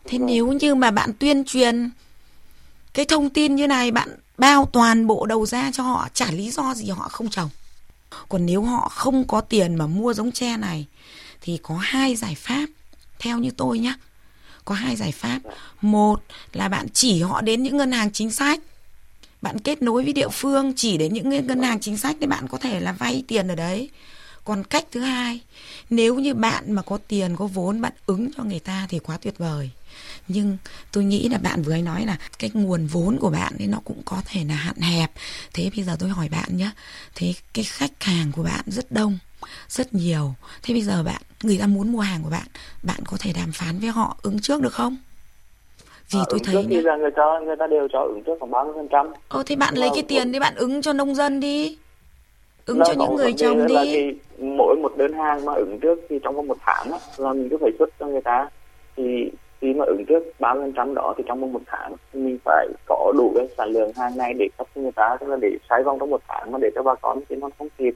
Thế 0.05 0.17
nếu 0.17 0.51
như 0.51 0.75
mà 0.75 0.91
bạn 0.91 1.13
tuyên 1.19 1.44
truyền 1.44 1.89
cái 2.94 3.05
thông 3.05 3.29
tin 3.29 3.55
như 3.55 3.67
này 3.67 3.91
bạn 3.91 4.09
bao 4.38 4.69
toàn 4.73 5.07
bộ 5.07 5.25
đầu 5.25 5.45
ra 5.45 5.71
cho 5.73 5.83
họ 5.83 6.07
chả 6.13 6.31
lý 6.31 6.51
do 6.51 6.73
gì 6.73 6.89
họ 6.89 7.09
không 7.09 7.29
trồng. 7.29 7.50
Còn 8.29 8.45
nếu 8.45 8.61
họ 8.61 8.89
không 8.89 9.27
có 9.27 9.41
tiền 9.41 9.75
mà 9.75 9.88
mua 9.88 10.13
giống 10.13 10.31
tre 10.31 10.57
này 10.57 10.85
thì 11.41 11.59
có 11.63 11.77
hai 11.77 12.15
giải 12.15 12.35
pháp 12.35 12.65
theo 13.19 13.39
như 13.39 13.51
tôi 13.57 13.79
nhé 13.79 13.94
có 14.65 14.75
hai 14.75 14.95
giải 14.95 15.12
pháp. 15.12 15.39
Một 15.81 16.24
là 16.54 16.68
bạn 16.69 16.88
chỉ 16.94 17.21
họ 17.21 17.42
đến 17.42 17.63
những 17.63 17.77
ngân 17.77 17.92
hàng 17.92 18.12
chính 18.12 18.31
sách. 18.31 18.60
Bạn 19.42 19.60
kết 19.60 19.81
nối 19.81 20.04
với 20.04 20.13
địa 20.13 20.30
phương, 20.30 20.74
chỉ 20.75 20.98
đến 20.98 21.13
những 21.13 21.48
ngân 21.48 21.62
hàng 21.62 21.80
chính 21.80 21.98
sách 21.98 22.15
để 22.19 22.27
bạn 22.27 22.48
có 22.48 22.57
thể 22.57 22.80
là 22.80 22.92
vay 22.92 23.24
tiền 23.27 23.48
ở 23.48 23.56
đấy. 23.56 23.89
Còn 24.45 24.63
cách 24.63 24.86
thứ 24.92 25.00
hai, 25.00 25.39
nếu 25.89 26.15
như 26.15 26.33
bạn 26.33 26.71
mà 26.71 26.81
có 26.81 26.98
tiền, 27.07 27.36
có 27.36 27.48
vốn, 27.48 27.81
bạn 27.81 27.94
ứng 28.06 28.30
cho 28.38 28.44
người 28.44 28.60
ta 28.60 28.88
thì 28.89 29.00
quá 29.00 29.18
tuyệt 29.21 29.38
vời. 29.38 29.69
Nhưng 30.27 30.57
tôi 30.92 31.04
nghĩ 31.04 31.30
là 31.30 31.38
bạn 31.38 31.62
vừa 31.62 31.77
nói 31.77 32.06
là 32.06 32.18
cái 32.39 32.51
nguồn 32.54 32.88
vốn 32.88 33.18
của 33.19 33.30
bạn 33.30 33.54
ấy 33.60 33.68
nó 33.68 33.80
cũng 33.86 34.01
có 34.06 34.21
thể 34.25 34.44
là 34.44 34.56
hạn 34.56 34.81
hẹp. 34.81 35.12
Thế 35.54 35.69
bây 35.75 35.86
giờ 35.86 35.95
tôi 36.00 36.10
hỏi 36.10 36.30
bạn 36.30 36.57
nhé 36.57 36.69
thế 37.15 37.33
cái 37.54 37.65
khách 37.65 38.04
hàng 38.04 38.31
của 38.31 38.44
bạn 38.44 38.65
rất 38.68 38.92
đông 38.92 39.18
rất 39.68 39.94
nhiều. 39.94 40.34
Thế 40.63 40.74
bây 40.74 40.81
giờ 40.81 41.04
bạn 41.04 41.22
người 41.44 41.57
ta 41.62 41.68
muốn 41.68 41.92
mua 41.92 42.00
hàng 42.00 42.19
của 42.24 42.30
bạn 42.30 42.48
bạn 42.84 43.00
có 43.07 43.18
thể 43.19 43.31
đàm 43.36 43.51
phán 43.54 43.80
với 43.80 43.90
họ 43.90 44.18
ứng 44.22 44.40
trước 44.40 44.62
được 44.62 44.74
không? 44.74 44.98
Vì 46.12 46.19
à, 46.19 46.25
tôi 46.30 46.40
thấy 46.44 46.56
trước 46.56 46.68
thì 46.69 46.81
là 46.81 46.98
người 46.98 47.12
ta 47.12 47.24
người 47.45 47.56
ta 47.60 47.68
đều 47.68 47.88
cho 47.94 48.00
ứng 48.00 48.24
trước 48.25 48.34
khoảng 48.40 48.51
bao 48.51 48.66
nhiêu 48.66 48.74
phần 48.74 48.88
trăm. 48.92 49.07
Ờ 49.28 49.44
thế 49.45 49.56
bạn 49.56 49.74
lấy 49.75 49.90
cái 49.94 50.04
tiền 50.07 50.31
để 50.31 50.40
bạn 50.40 50.56
ứng 50.56 50.81
cho 50.81 50.94
nông 50.94 51.16
dân 51.16 51.40
đi. 51.40 51.78
Ứng 52.66 52.80
cho 52.86 52.94
những 52.94 53.16
người 53.16 53.34
trồng 53.34 53.68
đi. 53.68 53.75
thì 53.84 54.13
mỗi 54.45 54.75
một 54.75 54.98
đơn 54.98 55.13
hàng 55.13 55.46
mà 55.46 55.54
ứng 55.54 55.80
trước 55.80 56.00
thì 56.10 56.19
trong 56.24 56.36
vòng 56.36 56.48
một 56.48 56.57
tháng 56.62 56.92
á, 56.92 56.98
là 57.18 57.34
mình 57.34 57.50
cứ 57.50 57.57
phải 57.62 57.72
xuất 57.80 57.89
cho 58.00 58.06
người 58.06 58.22
ta. 58.22 58.50
Thì 58.98 59.04
khi 59.63 59.74
mà 59.74 59.86
ứng 59.86 60.06
trước 60.06 60.24
ba 60.39 60.54
phần 60.54 60.74
trăm 60.75 60.96
đó 60.96 61.13
thì 61.18 61.24
trong 61.28 61.42
vòng 61.42 61.54
một 61.54 61.62
tháng 61.66 61.96
mình 62.13 62.38
phải 62.46 62.68
có 62.86 63.13
đủ 63.18 63.34
cái 63.36 63.48
sản 63.57 63.69
lượng 63.69 63.92
hàng 63.96 64.18
này 64.18 64.34
để 64.34 64.48
cấp 64.57 64.68
cho 64.75 64.81
người 64.81 64.92
ta 64.92 65.18
tức 65.19 65.28
là 65.28 65.38
để 65.42 65.57
xoay 65.69 65.84
vòng 65.84 66.00
trong 66.00 66.10
một 66.10 66.22
tháng 66.28 66.51
mà 66.51 66.60
để 66.62 66.69
cho 66.75 66.84
bà 66.84 66.96
con 66.96 67.19
thì 67.30 67.36
nó 67.36 67.50
không 67.57 67.68
kịp 67.78 67.94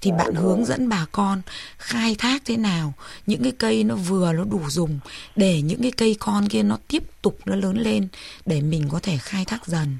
thì 0.00 0.10
à, 0.10 0.16
bạn 0.16 0.34
hướng 0.34 0.64
dẫn 0.64 0.88
bà 0.88 1.06
con 1.12 1.42
khai 1.78 2.14
thác 2.18 2.42
thế 2.44 2.56
nào 2.56 2.92
những 3.26 3.42
cái 3.42 3.52
cây 3.52 3.84
nó 3.84 3.94
vừa 3.94 4.32
nó 4.32 4.44
đủ 4.44 4.60
dùng 4.68 4.98
để 5.36 5.62
những 5.62 5.82
cái 5.82 5.90
cây 5.90 6.16
con 6.20 6.48
kia 6.48 6.62
nó 6.62 6.78
tiếp 6.88 7.02
tục 7.22 7.38
nó 7.46 7.56
lớn 7.56 7.76
lên 7.76 8.08
để 8.46 8.60
mình 8.60 8.88
có 8.92 9.00
thể 9.02 9.18
khai 9.18 9.44
thác 9.44 9.66
dần 9.66 9.98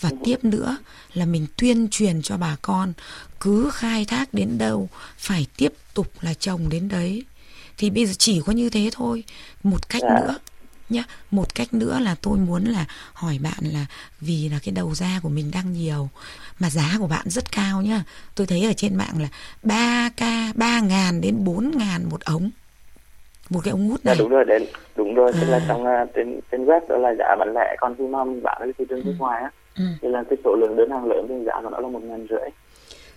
và 0.00 0.10
tiếp 0.24 0.44
nữa 0.44 0.76
là 1.14 1.26
mình 1.26 1.46
tuyên 1.56 1.88
truyền 1.90 2.22
cho 2.22 2.36
bà 2.36 2.56
con 2.62 2.92
cứ 3.40 3.70
khai 3.74 4.04
thác 4.04 4.34
đến 4.34 4.58
đâu 4.58 4.88
phải 5.18 5.46
tiếp 5.56 5.72
tục 5.94 6.12
là 6.20 6.34
trồng 6.34 6.68
đến 6.68 6.88
đấy 6.88 7.24
thì 7.78 7.90
bây 7.90 8.06
giờ 8.06 8.12
chỉ 8.18 8.40
có 8.46 8.52
như 8.52 8.70
thế 8.70 8.90
thôi 8.92 9.24
một 9.62 9.88
cách. 9.88 10.02
Dạ. 10.02 10.20
nữa 10.20 10.38
nhá 10.92 11.02
một 11.30 11.54
cách 11.54 11.74
nữa 11.74 11.98
là 12.02 12.14
tôi 12.22 12.38
muốn 12.38 12.64
là 12.64 12.84
hỏi 13.12 13.38
bạn 13.42 13.72
là 13.72 13.86
vì 14.20 14.48
là 14.52 14.58
cái 14.64 14.72
đầu 14.76 14.94
ra 14.94 15.20
của 15.22 15.28
mình 15.28 15.50
đang 15.54 15.72
nhiều 15.72 16.08
mà 16.60 16.70
giá 16.70 16.96
của 16.98 17.06
bạn 17.06 17.26
rất 17.26 17.52
cao 17.52 17.82
nhá 17.82 18.02
tôi 18.34 18.46
thấy 18.46 18.64
ở 18.64 18.72
trên 18.72 18.96
mạng 18.96 19.14
là 19.22 19.28
3 19.62 20.08
k 20.16 20.20
3 20.56 20.80
ngàn 20.80 21.20
đến 21.20 21.44
4 21.44 21.70
ngàn 21.78 22.08
một 22.10 22.20
ống 22.24 22.50
một 23.50 23.60
cái 23.64 23.72
ống 23.72 23.88
hút 23.88 24.00
dạ, 24.04 24.10
này 24.10 24.16
đúng 24.18 24.30
rồi 24.30 24.44
đến 24.44 24.62
đúng 24.96 25.14
rồi 25.14 25.32
à. 25.34 25.38
tức 25.40 25.46
là 25.50 25.56
à. 25.56 25.64
trong 25.68 25.82
uh, 25.82 26.08
trên 26.14 26.40
trên 26.52 26.66
web 26.66 26.80
đó 26.88 26.96
là 26.96 27.14
giá 27.18 27.36
bán 27.38 27.52
lẻ 27.54 27.76
còn 27.80 27.94
khi 27.98 28.06
mà 28.06 28.24
mình 28.24 28.42
bán 28.42 28.56
ở 28.60 28.66
thị 28.78 28.84
trường 28.88 29.00
nước 29.04 29.14
ừ. 29.18 29.18
ngoài 29.18 29.42
á 29.42 29.50
ừ. 29.78 29.84
thì 30.02 30.08
là 30.08 30.22
cái 30.30 30.38
số 30.44 30.54
lượng 30.54 30.76
đơn 30.76 30.90
hàng 30.90 31.04
lớn 31.04 31.26
thì 31.28 31.34
giá 31.46 31.52
của 31.62 31.70
nó 31.70 31.78
là 31.78 31.88
một 31.88 32.02
ngàn 32.02 32.26
rưỡi 32.30 32.48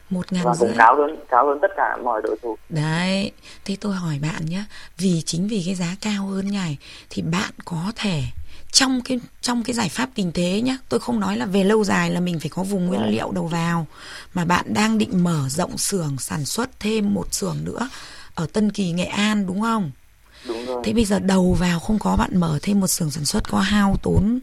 một 0.09 0.33
ngàn 0.33 0.45
và 0.45 0.55
cũng 0.59 0.73
cao 0.77 0.95
hơn 0.95 1.15
cao 1.29 1.47
hơn 1.47 1.59
tất 1.61 1.67
cả 1.77 1.97
mọi 2.03 2.21
đối 2.21 2.37
thủ. 2.41 2.57
Đấy 2.69 3.31
thế 3.65 3.77
tôi 3.81 3.95
hỏi 3.95 4.19
bạn 4.21 4.45
nhé 4.45 4.63
vì 4.97 5.21
chính 5.25 5.47
vì 5.47 5.63
cái 5.65 5.75
giá 5.75 5.95
cao 6.01 6.25
hơn 6.25 6.51
nhảy 6.51 6.77
thì 7.09 7.21
bạn 7.21 7.51
có 7.65 7.91
thể 7.95 8.23
trong 8.71 9.01
cái 9.05 9.19
trong 9.41 9.63
cái 9.63 9.73
giải 9.73 9.89
pháp 9.89 10.09
tình 10.15 10.31
thế 10.31 10.61
nhé 10.61 10.77
tôi 10.89 10.99
không 10.99 11.19
nói 11.19 11.37
là 11.37 11.45
về 11.45 11.63
lâu 11.63 11.83
dài 11.83 12.11
là 12.11 12.19
mình 12.19 12.39
phải 12.39 12.49
có 12.49 12.63
vùng 12.63 12.85
nguyên 12.85 13.05
liệu 13.05 13.31
đầu 13.31 13.47
vào 13.47 13.87
mà 14.33 14.45
bạn 14.45 14.73
đang 14.73 14.97
định 14.97 15.23
mở 15.23 15.49
rộng 15.49 15.77
xưởng 15.77 16.17
sản 16.19 16.45
xuất 16.45 16.79
thêm 16.79 17.13
một 17.13 17.33
xưởng 17.33 17.57
nữa 17.63 17.89
ở 18.35 18.47
Tân 18.53 18.71
Kỳ 18.71 18.91
Nghệ 18.91 19.05
An 19.05 19.47
đúng 19.47 19.61
không? 19.61 19.91
Đúng 20.47 20.65
rồi. 20.65 20.81
thế 20.85 20.93
bây 20.93 21.05
giờ 21.05 21.19
đầu 21.19 21.53
vào 21.53 21.79
không 21.79 21.99
có 21.99 22.15
bạn 22.15 22.37
mở 22.37 22.59
thêm 22.61 22.79
một 22.79 22.87
xưởng 22.87 23.11
sản 23.11 23.25
xuất 23.25 23.49
có 23.49 23.59
hao 23.59 23.95
tốn 24.03 24.39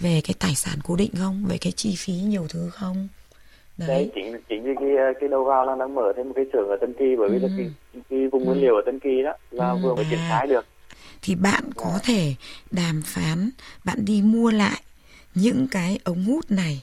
về 0.00 0.20
cái 0.24 0.34
tài 0.38 0.54
sản 0.54 0.78
cố 0.84 0.96
định 0.96 1.10
không? 1.18 1.44
Về 1.44 1.58
cái 1.58 1.72
chi 1.72 1.96
phí 1.96 2.12
nhiều 2.12 2.46
thứ 2.48 2.70
không 2.70 3.08
đấy, 3.80 3.88
đấy 3.88 4.10
chính 4.14 4.40
chính 4.48 4.62
vì 4.62 4.74
cái 4.80 5.14
cái 5.20 5.28
đầu 5.28 5.44
vào 5.44 5.66
là 5.66 5.76
đang 5.78 5.94
mở 5.94 6.12
thêm 6.16 6.28
một 6.28 6.32
cái 6.36 6.44
xưởng 6.52 6.68
ở 6.68 6.76
Tân 6.80 6.92
Kỳ 6.98 7.16
bởi 7.18 7.28
vì 7.30 7.38
là 7.38 7.48
ừ. 7.48 7.54
cái, 7.56 7.70
cái 8.10 8.28
vùng 8.32 8.44
nguyên 8.44 8.58
ừ. 8.58 8.62
liệu 8.62 8.74
ở 8.74 8.82
Tân 8.86 8.98
Kỳ 8.98 9.22
đó 9.22 9.32
là 9.50 9.70
ừ. 9.70 9.78
vừa 9.82 9.94
mới 9.94 10.06
triển 10.10 10.18
khai 10.28 10.46
được 10.46 10.64
thì 11.22 11.34
bạn 11.34 11.64
có 11.76 11.98
thể 12.02 12.34
đàm 12.70 13.02
phán 13.04 13.50
bạn 13.84 14.04
đi 14.04 14.22
mua 14.22 14.50
lại 14.50 14.82
những 15.34 15.66
cái 15.70 15.98
ống 16.04 16.24
hút 16.24 16.50
này 16.50 16.82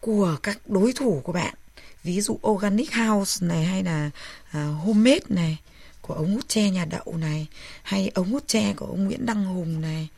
của 0.00 0.36
các 0.42 0.58
đối 0.66 0.92
thủ 0.92 1.20
của 1.24 1.32
bạn 1.32 1.54
ví 2.02 2.20
dụ 2.20 2.38
organic 2.48 2.92
house 2.94 3.46
này 3.46 3.64
hay 3.64 3.82
là 3.82 4.10
uh, 4.48 4.84
homemade 4.84 5.26
này 5.28 5.58
của 6.00 6.14
ống 6.14 6.34
hút 6.34 6.48
tre 6.48 6.70
nhà 6.70 6.84
đậu 6.84 7.14
này 7.16 7.46
hay 7.82 8.10
ống 8.14 8.30
hút 8.30 8.42
tre 8.46 8.72
của 8.76 8.86
ông 8.86 9.04
Nguyễn 9.04 9.26
Đăng 9.26 9.44
Hùng 9.44 9.80
này 9.80 10.08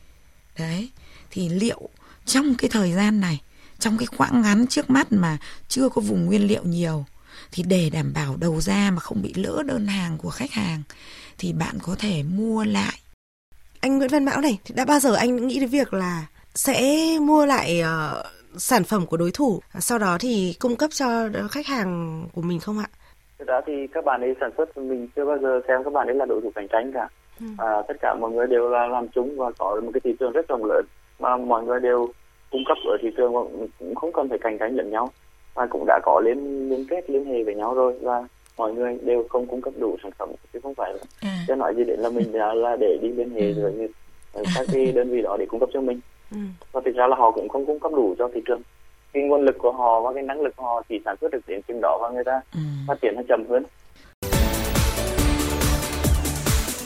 đấy 0.59 0.89
thì 1.31 1.49
liệu 1.49 1.89
trong 2.25 2.55
cái 2.57 2.69
thời 2.69 2.91
gian 2.91 3.19
này 3.21 3.41
trong 3.79 3.97
cái 3.97 4.07
quãng 4.17 4.41
ngắn 4.41 4.67
trước 4.67 4.89
mắt 4.89 5.07
mà 5.09 5.37
chưa 5.67 5.89
có 5.89 6.01
vùng 6.01 6.25
nguyên 6.25 6.47
liệu 6.47 6.63
nhiều 6.63 7.05
thì 7.51 7.63
để 7.67 7.89
đảm 7.93 8.13
bảo 8.15 8.35
đầu 8.39 8.61
ra 8.61 8.91
mà 8.93 8.99
không 8.99 9.21
bị 9.21 9.33
lỡ 9.35 9.63
đơn 9.65 9.87
hàng 9.87 10.17
của 10.17 10.29
khách 10.29 10.51
hàng 10.51 10.81
thì 11.37 11.53
bạn 11.53 11.75
có 11.81 11.95
thể 11.99 12.23
mua 12.23 12.63
lại 12.63 12.99
anh 13.81 13.97
Nguyễn 13.97 14.09
Văn 14.09 14.25
Mão 14.25 14.41
này 14.41 14.59
đã 14.75 14.85
bao 14.85 14.99
giờ 14.99 15.15
anh 15.15 15.47
nghĩ 15.47 15.59
đến 15.59 15.69
việc 15.69 15.93
là 15.93 16.27
sẽ 16.55 16.97
mua 17.21 17.45
lại 17.45 17.81
uh, 17.81 18.25
sản 18.57 18.83
phẩm 18.83 19.05
của 19.05 19.17
đối 19.17 19.31
thủ 19.33 19.59
sau 19.79 19.97
đó 19.97 20.17
thì 20.19 20.55
cung 20.59 20.75
cấp 20.75 20.89
cho 20.93 21.29
khách 21.51 21.67
hàng 21.67 22.23
của 22.33 22.41
mình 22.41 22.59
không 22.59 22.79
ạ? 22.79 22.87
Thực 23.39 23.47
ra 23.47 23.61
thì 23.67 23.73
các 23.93 24.05
bạn 24.05 24.21
ấy 24.21 24.35
sản 24.39 24.51
xuất 24.57 24.77
mình 24.77 25.07
chưa 25.15 25.25
bao 25.25 25.37
giờ 25.41 25.59
xem 25.67 25.83
các 25.83 25.93
bạn 25.93 26.07
ấy 26.07 26.15
là 26.15 26.25
đối 26.25 26.41
thủ 26.41 26.51
cạnh 26.55 26.67
tranh 26.67 26.91
cả. 26.93 27.09
Ừ. 27.39 27.45
À, 27.57 27.81
tất 27.87 27.93
cả 28.01 28.15
mọi 28.15 28.31
người 28.31 28.47
đều 28.47 28.69
là 28.69 28.87
làm 28.87 29.07
chúng 29.15 29.37
và 29.37 29.51
có 29.57 29.81
một 29.83 29.91
cái 29.93 30.01
thị 30.03 30.15
trường 30.19 30.31
rất 30.31 30.47
rộng 30.47 30.65
lớn 30.65 30.85
mà 31.19 31.37
mọi 31.37 31.63
người 31.63 31.79
đều 31.79 32.07
cung 32.51 32.63
cấp 32.67 32.77
ở 32.85 32.97
thị 33.01 33.09
trường 33.17 33.33
cũng 33.79 33.95
không 33.95 34.11
cần 34.13 34.29
phải 34.29 34.37
cạnh 34.41 34.57
tranh 34.57 34.75
lẫn 34.75 34.91
nhau 34.91 35.09
và 35.53 35.67
cũng 35.69 35.83
đã 35.87 35.99
có 36.03 36.21
liên 36.25 36.69
liên 36.69 36.85
kết 36.89 37.09
liên 37.09 37.25
hệ 37.25 37.43
với 37.43 37.55
nhau 37.55 37.73
rồi 37.73 37.93
và 38.01 38.27
mọi 38.57 38.73
người 38.73 38.97
đều 39.01 39.25
không 39.29 39.47
cung 39.47 39.61
cấp 39.61 39.73
đủ 39.77 39.97
sản 40.03 40.11
phẩm 40.19 40.29
chứ 40.53 40.59
không 40.63 40.75
phải 40.75 40.93
là 40.93 40.99
à. 41.49 41.55
nói 41.55 41.73
gì 41.75 41.83
đến 41.83 41.99
là 41.99 42.09
mình 42.09 42.33
là, 42.33 42.53
là 42.53 42.75
để 42.79 42.97
đi 43.01 43.09
liên 43.09 43.29
hệ 43.29 43.41
ừ. 43.41 43.53
rồi 43.53 43.89
các 44.33 44.67
cái 44.73 44.91
đơn 44.91 45.09
vị 45.09 45.21
đó 45.21 45.35
để 45.39 45.45
cung 45.49 45.59
cấp 45.59 45.69
cho 45.73 45.81
mình 45.81 45.99
ừ. 46.31 46.37
và 46.71 46.81
thực 46.85 46.95
ra 46.95 47.07
là 47.07 47.15
họ 47.15 47.31
cũng 47.31 47.49
không 47.49 47.65
cung 47.65 47.79
cấp 47.79 47.91
đủ 47.95 48.15
cho 48.17 48.29
thị 48.33 48.41
trường 48.45 48.61
cái 49.13 49.23
nguồn 49.23 49.41
lực 49.41 49.55
của 49.57 49.71
họ 49.71 50.01
và 50.01 50.13
cái 50.13 50.23
năng 50.23 50.41
lực 50.41 50.55
của 50.55 50.63
họ 50.63 50.83
chỉ 50.89 50.99
sản 51.05 51.15
xuất 51.21 51.31
được 51.31 51.39
đến 51.47 51.61
chừng 51.67 51.81
đó 51.81 51.97
và 52.01 52.09
người 52.09 52.23
ta 52.23 52.41
ừ. 52.53 52.59
phát 52.87 53.01
triển 53.01 53.13
nó 53.15 53.21
chậm 53.27 53.43
hơn 53.49 53.63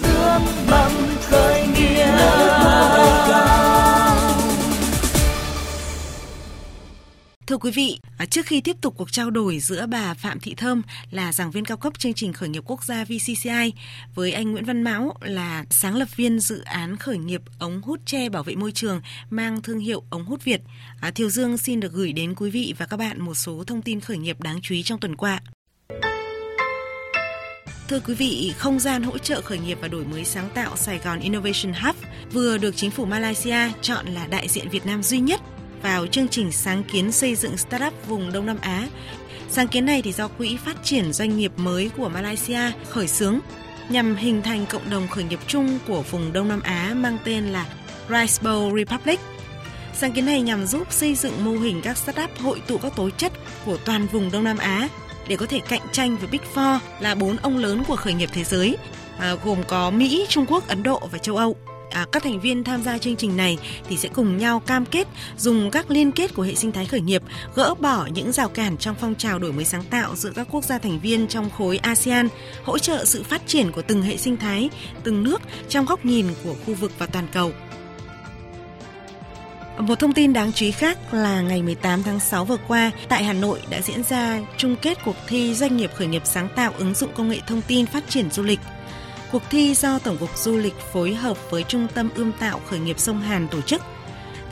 ước 0.04 0.40
mong 0.72 0.92
khởi 1.22 1.62
nghĩa 1.68 2.51
Thưa 7.48 7.58
quý 7.58 7.72
vị, 7.72 8.00
à, 8.18 8.26
trước 8.26 8.46
khi 8.46 8.62
tiếp 8.62 8.76
tục 8.82 8.94
cuộc 8.98 9.12
trao 9.12 9.30
đổi 9.30 9.60
giữa 9.60 9.86
bà 9.86 10.14
Phạm 10.14 10.40
Thị 10.40 10.54
Thơm 10.56 10.82
là 11.12 11.34
giảng 11.34 11.52
viên 11.52 11.66
cao 11.66 11.78
cấp 11.78 12.00
chương 12.00 12.14
trình 12.14 12.34
khởi 12.34 12.50
nghiệp 12.50 12.64
quốc 12.66 12.84
gia 12.84 13.04
VCCI 13.04 13.74
với 14.16 14.32
anh 14.32 14.52
Nguyễn 14.52 14.66
Văn 14.66 14.84
Mão 14.84 15.14
là 15.22 15.66
sáng 15.70 15.96
lập 15.96 16.08
viên 16.16 16.40
dự 16.40 16.62
án 16.62 16.98
khởi 16.98 17.18
nghiệp 17.18 17.42
ống 17.60 17.82
hút 17.82 18.00
tre 18.06 18.30
bảo 18.30 18.44
vệ 18.44 18.56
môi 18.56 18.72
trường 18.72 19.02
mang 19.30 19.62
thương 19.62 19.80
hiệu 19.80 20.04
ống 20.10 20.26
hút 20.26 20.44
Việt, 20.44 20.62
à, 21.02 21.12
Thiều 21.12 21.30
Dương 21.30 21.58
xin 21.58 21.80
được 21.80 21.94
gửi 21.94 22.14
đến 22.14 22.36
quý 22.36 22.50
vị 22.50 22.74
và 22.78 22.86
các 22.86 22.98
bạn 22.98 23.22
một 23.22 23.34
số 23.34 23.64
thông 23.68 23.82
tin 23.82 24.00
khởi 24.00 24.18
nghiệp 24.18 24.42
đáng 24.42 24.60
chú 24.62 24.76
ý 24.76 24.84
trong 24.84 25.00
tuần 25.00 25.16
qua. 25.16 25.40
Thưa 27.88 28.00
quý 28.00 28.14
vị, 28.14 28.54
không 28.58 28.80
gian 28.80 29.04
hỗ 29.04 29.18
trợ 29.18 29.42
khởi 29.42 29.60
nghiệp 29.60 29.78
và 29.82 29.88
đổi 29.88 30.06
mới 30.06 30.26
sáng 30.26 30.50
tạo 30.54 30.78
Sài 30.78 30.98
Gòn 30.98 31.20
Innovation 31.20 31.74
Hub 31.74 31.96
vừa 32.32 32.58
được 32.58 32.76
chính 32.76 32.92
phủ 32.92 33.06
Malaysia 33.06 33.58
chọn 33.82 34.06
là 34.06 34.28
đại 34.28 34.48
diện 34.48 34.70
Việt 34.70 34.86
Nam 34.86 35.04
duy 35.04 35.20
nhất 35.20 35.42
vào 35.84 36.08
chương 36.08 36.28
trình 36.28 36.52
sáng 36.52 36.84
kiến 36.84 37.12
xây 37.12 37.36
dựng 37.36 37.58
startup 37.58 38.08
vùng 38.08 38.32
Đông 38.32 38.46
Nam 38.46 38.58
Á. 38.62 38.88
Sáng 39.50 39.68
kiến 39.68 39.86
này 39.86 40.02
thì 40.02 40.12
do 40.12 40.28
Quỹ 40.28 40.58
Phát 40.58 40.84
triển 40.84 41.14
Doanh 41.14 41.38
nghiệp 41.38 41.52
mới 41.56 41.90
của 41.98 42.10
Malaysia 42.10 42.60
khởi 42.90 43.08
xướng 43.08 43.40
nhằm 43.90 44.16
hình 44.16 44.42
thành 44.42 44.66
cộng 44.66 44.90
đồng 44.90 45.08
khởi 45.08 45.24
nghiệp 45.24 45.40
chung 45.48 45.80
của 45.88 46.02
vùng 46.02 46.34
Đông 46.34 46.48
Nam 46.48 46.62
Á 46.62 46.94
mang 46.96 47.18
tên 47.24 47.46
là 47.46 47.66
Rice 48.10 48.44
Bowl 48.44 48.78
Republic. 48.78 49.20
Sáng 49.94 50.12
kiến 50.12 50.26
này 50.26 50.42
nhằm 50.42 50.66
giúp 50.66 50.88
xây 50.92 51.16
dựng 51.16 51.46
mô 51.46 51.52
hình 51.52 51.82
các 51.84 51.98
startup 51.98 52.40
hội 52.40 52.62
tụ 52.68 52.78
các 52.78 52.96
tố 52.96 53.10
chất 53.10 53.32
của 53.66 53.78
toàn 53.78 54.08
vùng 54.08 54.32
Đông 54.32 54.44
Nam 54.44 54.58
Á 54.58 54.90
để 55.28 55.36
có 55.36 55.46
thể 55.46 55.60
cạnh 55.60 55.82
tranh 55.92 56.18
với 56.18 56.30
Big 56.32 56.42
Four 56.54 56.80
là 57.00 57.16
bốn 57.16 57.38
ông 57.38 57.58
lớn 57.58 57.84
của 57.88 57.96
khởi 57.96 58.14
nghiệp 58.14 58.30
thế 58.34 58.44
giới, 58.44 58.78
à, 59.20 59.36
gồm 59.44 59.58
có 59.68 59.92
Mỹ, 59.92 60.26
Trung 60.30 60.46
Quốc, 60.46 60.68
Ấn 60.68 60.84
Độ 60.84 61.02
và 61.12 61.18
châu 61.18 61.38
Âu 61.38 61.56
à, 61.92 62.06
các 62.12 62.24
thành 62.24 62.40
viên 62.40 62.64
tham 62.64 62.84
gia 62.84 62.98
chương 62.98 63.16
trình 63.16 63.38
này 63.38 63.58
thì 63.90 63.98
sẽ 63.98 64.10
cùng 64.14 64.38
nhau 64.38 64.60
cam 64.60 64.86
kết 64.86 65.08
dùng 65.38 65.72
các 65.72 65.92
liên 65.92 66.12
kết 66.12 66.34
của 66.34 66.44
hệ 66.44 66.56
sinh 66.56 66.72
thái 66.72 66.86
khởi 66.86 67.02
nghiệp 67.02 67.22
gỡ 67.56 67.74
bỏ 67.80 68.08
những 68.14 68.32
rào 68.32 68.50
cản 68.50 68.78
trong 68.78 68.96
phong 69.00 69.16
trào 69.16 69.40
đổi 69.40 69.52
mới 69.52 69.66
sáng 69.66 69.84
tạo 69.84 70.16
giữa 70.16 70.32
các 70.36 70.48
quốc 70.52 70.64
gia 70.64 70.78
thành 70.78 71.00
viên 71.00 71.28
trong 71.28 71.50
khối 71.50 71.78
ASEAN, 71.78 72.28
hỗ 72.64 72.78
trợ 72.78 73.06
sự 73.06 73.24
phát 73.24 73.42
triển 73.48 73.72
của 73.72 73.82
từng 73.82 74.02
hệ 74.02 74.18
sinh 74.18 74.38
thái, 74.38 74.70
từng 75.04 75.24
nước 75.24 75.42
trong 75.70 75.86
góc 75.86 76.06
nhìn 76.06 76.28
của 76.44 76.56
khu 76.66 76.74
vực 76.74 76.92
và 77.00 77.06
toàn 77.06 77.28
cầu. 77.34 77.52
Một 79.78 80.00
thông 80.00 80.14
tin 80.14 80.34
đáng 80.34 80.52
chú 80.54 80.66
ý 80.66 80.72
khác 80.72 81.14
là 81.14 81.42
ngày 81.42 81.62
18 81.62 82.04
tháng 82.04 82.20
6 82.20 82.46
vừa 82.46 82.58
qua, 82.68 82.92
tại 83.10 83.24
Hà 83.24 83.34
Nội 83.34 83.60
đã 83.70 83.82
diễn 83.82 84.04
ra 84.04 84.40
chung 84.58 84.76
kết 84.82 84.98
cuộc 85.06 85.16
thi 85.28 85.54
doanh 85.54 85.78
nghiệp 85.78 85.92
khởi 85.96 86.08
nghiệp 86.08 86.22
sáng 86.26 86.50
tạo 86.56 86.74
ứng 86.78 86.94
dụng 86.94 87.10
công 87.16 87.30
nghệ 87.30 87.40
thông 87.48 87.62
tin 87.62 87.86
phát 87.86 88.10
triển 88.10 88.32
du 88.32 88.44
lịch 88.44 88.60
Cuộc 89.32 89.44
thi 89.50 89.74
do 89.74 90.00
Tổng 90.00 90.18
cục 90.18 90.38
Du 90.38 90.58
lịch 90.58 90.74
phối 90.94 91.14
hợp 91.14 91.38
với 91.52 91.64
Trung 91.64 91.88
tâm 91.94 92.10
ươm 92.16 92.32
tạo 92.40 92.62
khởi 92.68 92.80
nghiệp 92.80 93.00
sông 93.00 93.22
Hàn 93.22 93.48
tổ 93.48 93.62
chức. 93.62 93.82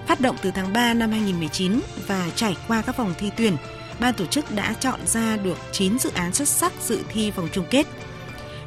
Phát 0.08 0.22
động 0.22 0.36
từ 0.42 0.52
tháng 0.52 0.74
3 0.74 0.94
năm 0.94 1.12
2019 1.12 1.80
và 2.08 2.30
trải 2.36 2.58
qua 2.68 2.82
các 2.82 2.98
vòng 2.98 3.14
thi 3.20 3.30
tuyển, 3.38 3.58
ban 4.00 4.14
tổ 4.14 4.26
chức 4.26 4.56
đã 4.56 4.74
chọn 4.80 5.00
ra 5.06 5.38
được 5.38 5.58
9 5.72 6.00
dự 6.00 6.12
án 6.14 6.34
xuất 6.34 6.48
sắc 6.48 6.74
dự 6.82 7.00
thi 7.10 7.32
vòng 7.32 7.50
chung 7.52 7.66
kết. 7.70 7.88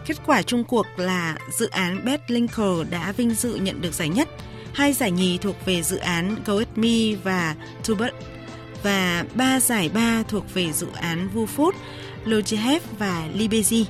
Kết 0.07 0.17
quả 0.27 0.43
chung 0.43 0.65
cuộc 0.65 0.87
là 0.97 1.37
dự 1.59 1.69
án 1.69 2.05
Best 2.05 2.23
Linker 2.29 2.91
đã 2.91 3.13
vinh 3.13 3.31
dự 3.31 3.55
nhận 3.55 3.81
được 3.81 3.95
giải 3.95 4.09
nhất, 4.09 4.29
hai 4.75 4.93
giải 4.93 5.11
nhì 5.11 5.39
thuộc 5.39 5.57
về 5.67 5.83
dự 5.83 5.97
án 5.97 6.37
GoEatMe 6.47 7.15
và 7.25 7.55
Tubert 7.87 8.15
và 8.83 9.25
ba 9.35 9.61
giải 9.61 9.89
ba 9.95 10.23
thuộc 10.29 10.55
về 10.55 10.73
dự 10.73 10.87
án 10.95 11.29
VuFood, 11.35 11.73
Logihef 12.25 12.81
và 12.99 13.29
Libezi. 13.39 13.85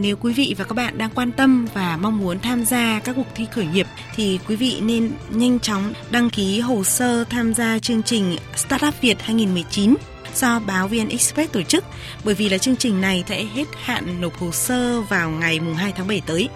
Nếu 0.00 0.16
quý 0.16 0.32
vị 0.32 0.54
và 0.58 0.64
các 0.64 0.74
bạn 0.74 0.98
đang 0.98 1.10
quan 1.14 1.32
tâm 1.32 1.66
và 1.74 1.96
mong 1.96 2.18
muốn 2.18 2.40
tham 2.40 2.64
gia 2.64 3.00
các 3.04 3.16
cuộc 3.16 3.26
thi 3.34 3.46
khởi 3.52 3.66
nghiệp 3.66 3.86
thì 4.14 4.38
quý 4.48 4.56
vị 4.56 4.80
nên 4.82 5.10
nhanh 5.30 5.60
chóng 5.60 5.92
đăng 6.10 6.30
ký 6.30 6.60
hồ 6.60 6.84
sơ 6.84 7.24
tham 7.24 7.54
gia 7.54 7.78
chương 7.78 8.02
trình 8.02 8.36
Startup 8.56 8.94
Việt 9.00 9.22
2019 9.22 9.94
do 10.34 10.60
báo 10.66 10.88
VN 10.88 11.08
Express 11.08 11.52
tổ 11.52 11.62
chức 11.62 11.84
bởi 12.24 12.34
vì 12.34 12.48
là 12.48 12.58
chương 12.58 12.76
trình 12.76 13.00
này 13.00 13.24
sẽ 13.28 13.44
hết 13.44 13.64
hạn 13.82 14.20
nộp 14.20 14.38
hồ 14.38 14.50
sơ 14.52 15.00
vào 15.00 15.30
ngày 15.30 15.60
mùng 15.60 15.74
2 15.74 15.92
tháng 15.96 16.08
7 16.08 16.22
tới. 16.26 16.48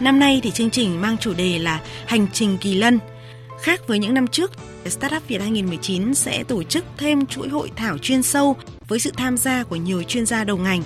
Năm 0.00 0.18
nay 0.18 0.40
thì 0.42 0.50
chương 0.50 0.70
trình 0.70 1.00
mang 1.00 1.18
chủ 1.18 1.34
đề 1.34 1.58
là 1.58 1.80
Hành 2.06 2.26
trình 2.32 2.58
kỳ 2.58 2.74
lân. 2.74 2.98
Khác 3.62 3.80
với 3.86 3.98
những 3.98 4.14
năm 4.14 4.26
trước, 4.26 4.52
Startup 4.86 5.28
Việt 5.28 5.40
2019 5.40 6.14
sẽ 6.14 6.44
tổ 6.44 6.62
chức 6.62 6.84
thêm 6.98 7.26
chuỗi 7.26 7.48
hội 7.48 7.70
thảo 7.76 7.98
chuyên 7.98 8.22
sâu 8.22 8.56
với 8.88 8.98
sự 8.98 9.10
tham 9.16 9.36
gia 9.36 9.64
của 9.64 9.76
nhiều 9.76 10.02
chuyên 10.02 10.26
gia 10.26 10.44
đầu 10.44 10.56
ngành 10.56 10.82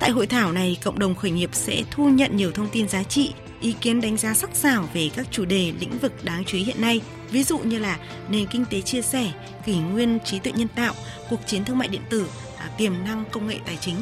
Tại 0.00 0.10
hội 0.10 0.26
thảo 0.26 0.52
này, 0.52 0.78
cộng 0.84 0.98
đồng 0.98 1.14
khởi 1.14 1.30
nghiệp 1.30 1.50
sẽ 1.52 1.82
thu 1.90 2.08
nhận 2.08 2.36
nhiều 2.36 2.52
thông 2.52 2.68
tin 2.72 2.88
giá 2.88 3.02
trị, 3.02 3.32
ý 3.60 3.74
kiến 3.80 4.00
đánh 4.00 4.16
giá 4.16 4.34
sắc 4.34 4.50
sảo 4.52 4.88
về 4.94 5.10
các 5.16 5.26
chủ 5.30 5.44
đề 5.44 5.72
lĩnh 5.80 5.98
vực 5.98 6.24
đáng 6.24 6.44
chú 6.44 6.58
ý 6.58 6.64
hiện 6.64 6.80
nay, 6.80 7.00
ví 7.30 7.42
dụ 7.42 7.58
như 7.58 7.78
là 7.78 7.98
nền 8.28 8.46
kinh 8.46 8.64
tế 8.70 8.80
chia 8.80 9.02
sẻ, 9.02 9.32
kỷ 9.66 9.76
nguyên 9.76 10.18
trí 10.24 10.38
tuệ 10.38 10.52
nhân 10.52 10.68
tạo, 10.68 10.94
cuộc 11.30 11.40
chiến 11.46 11.64
thương 11.64 11.78
mại 11.78 11.88
điện 11.88 12.02
tử, 12.10 12.26
à, 12.58 12.70
tiềm 12.78 12.92
năng 13.04 13.24
công 13.30 13.46
nghệ 13.46 13.56
tài 13.66 13.76
chính. 13.80 13.96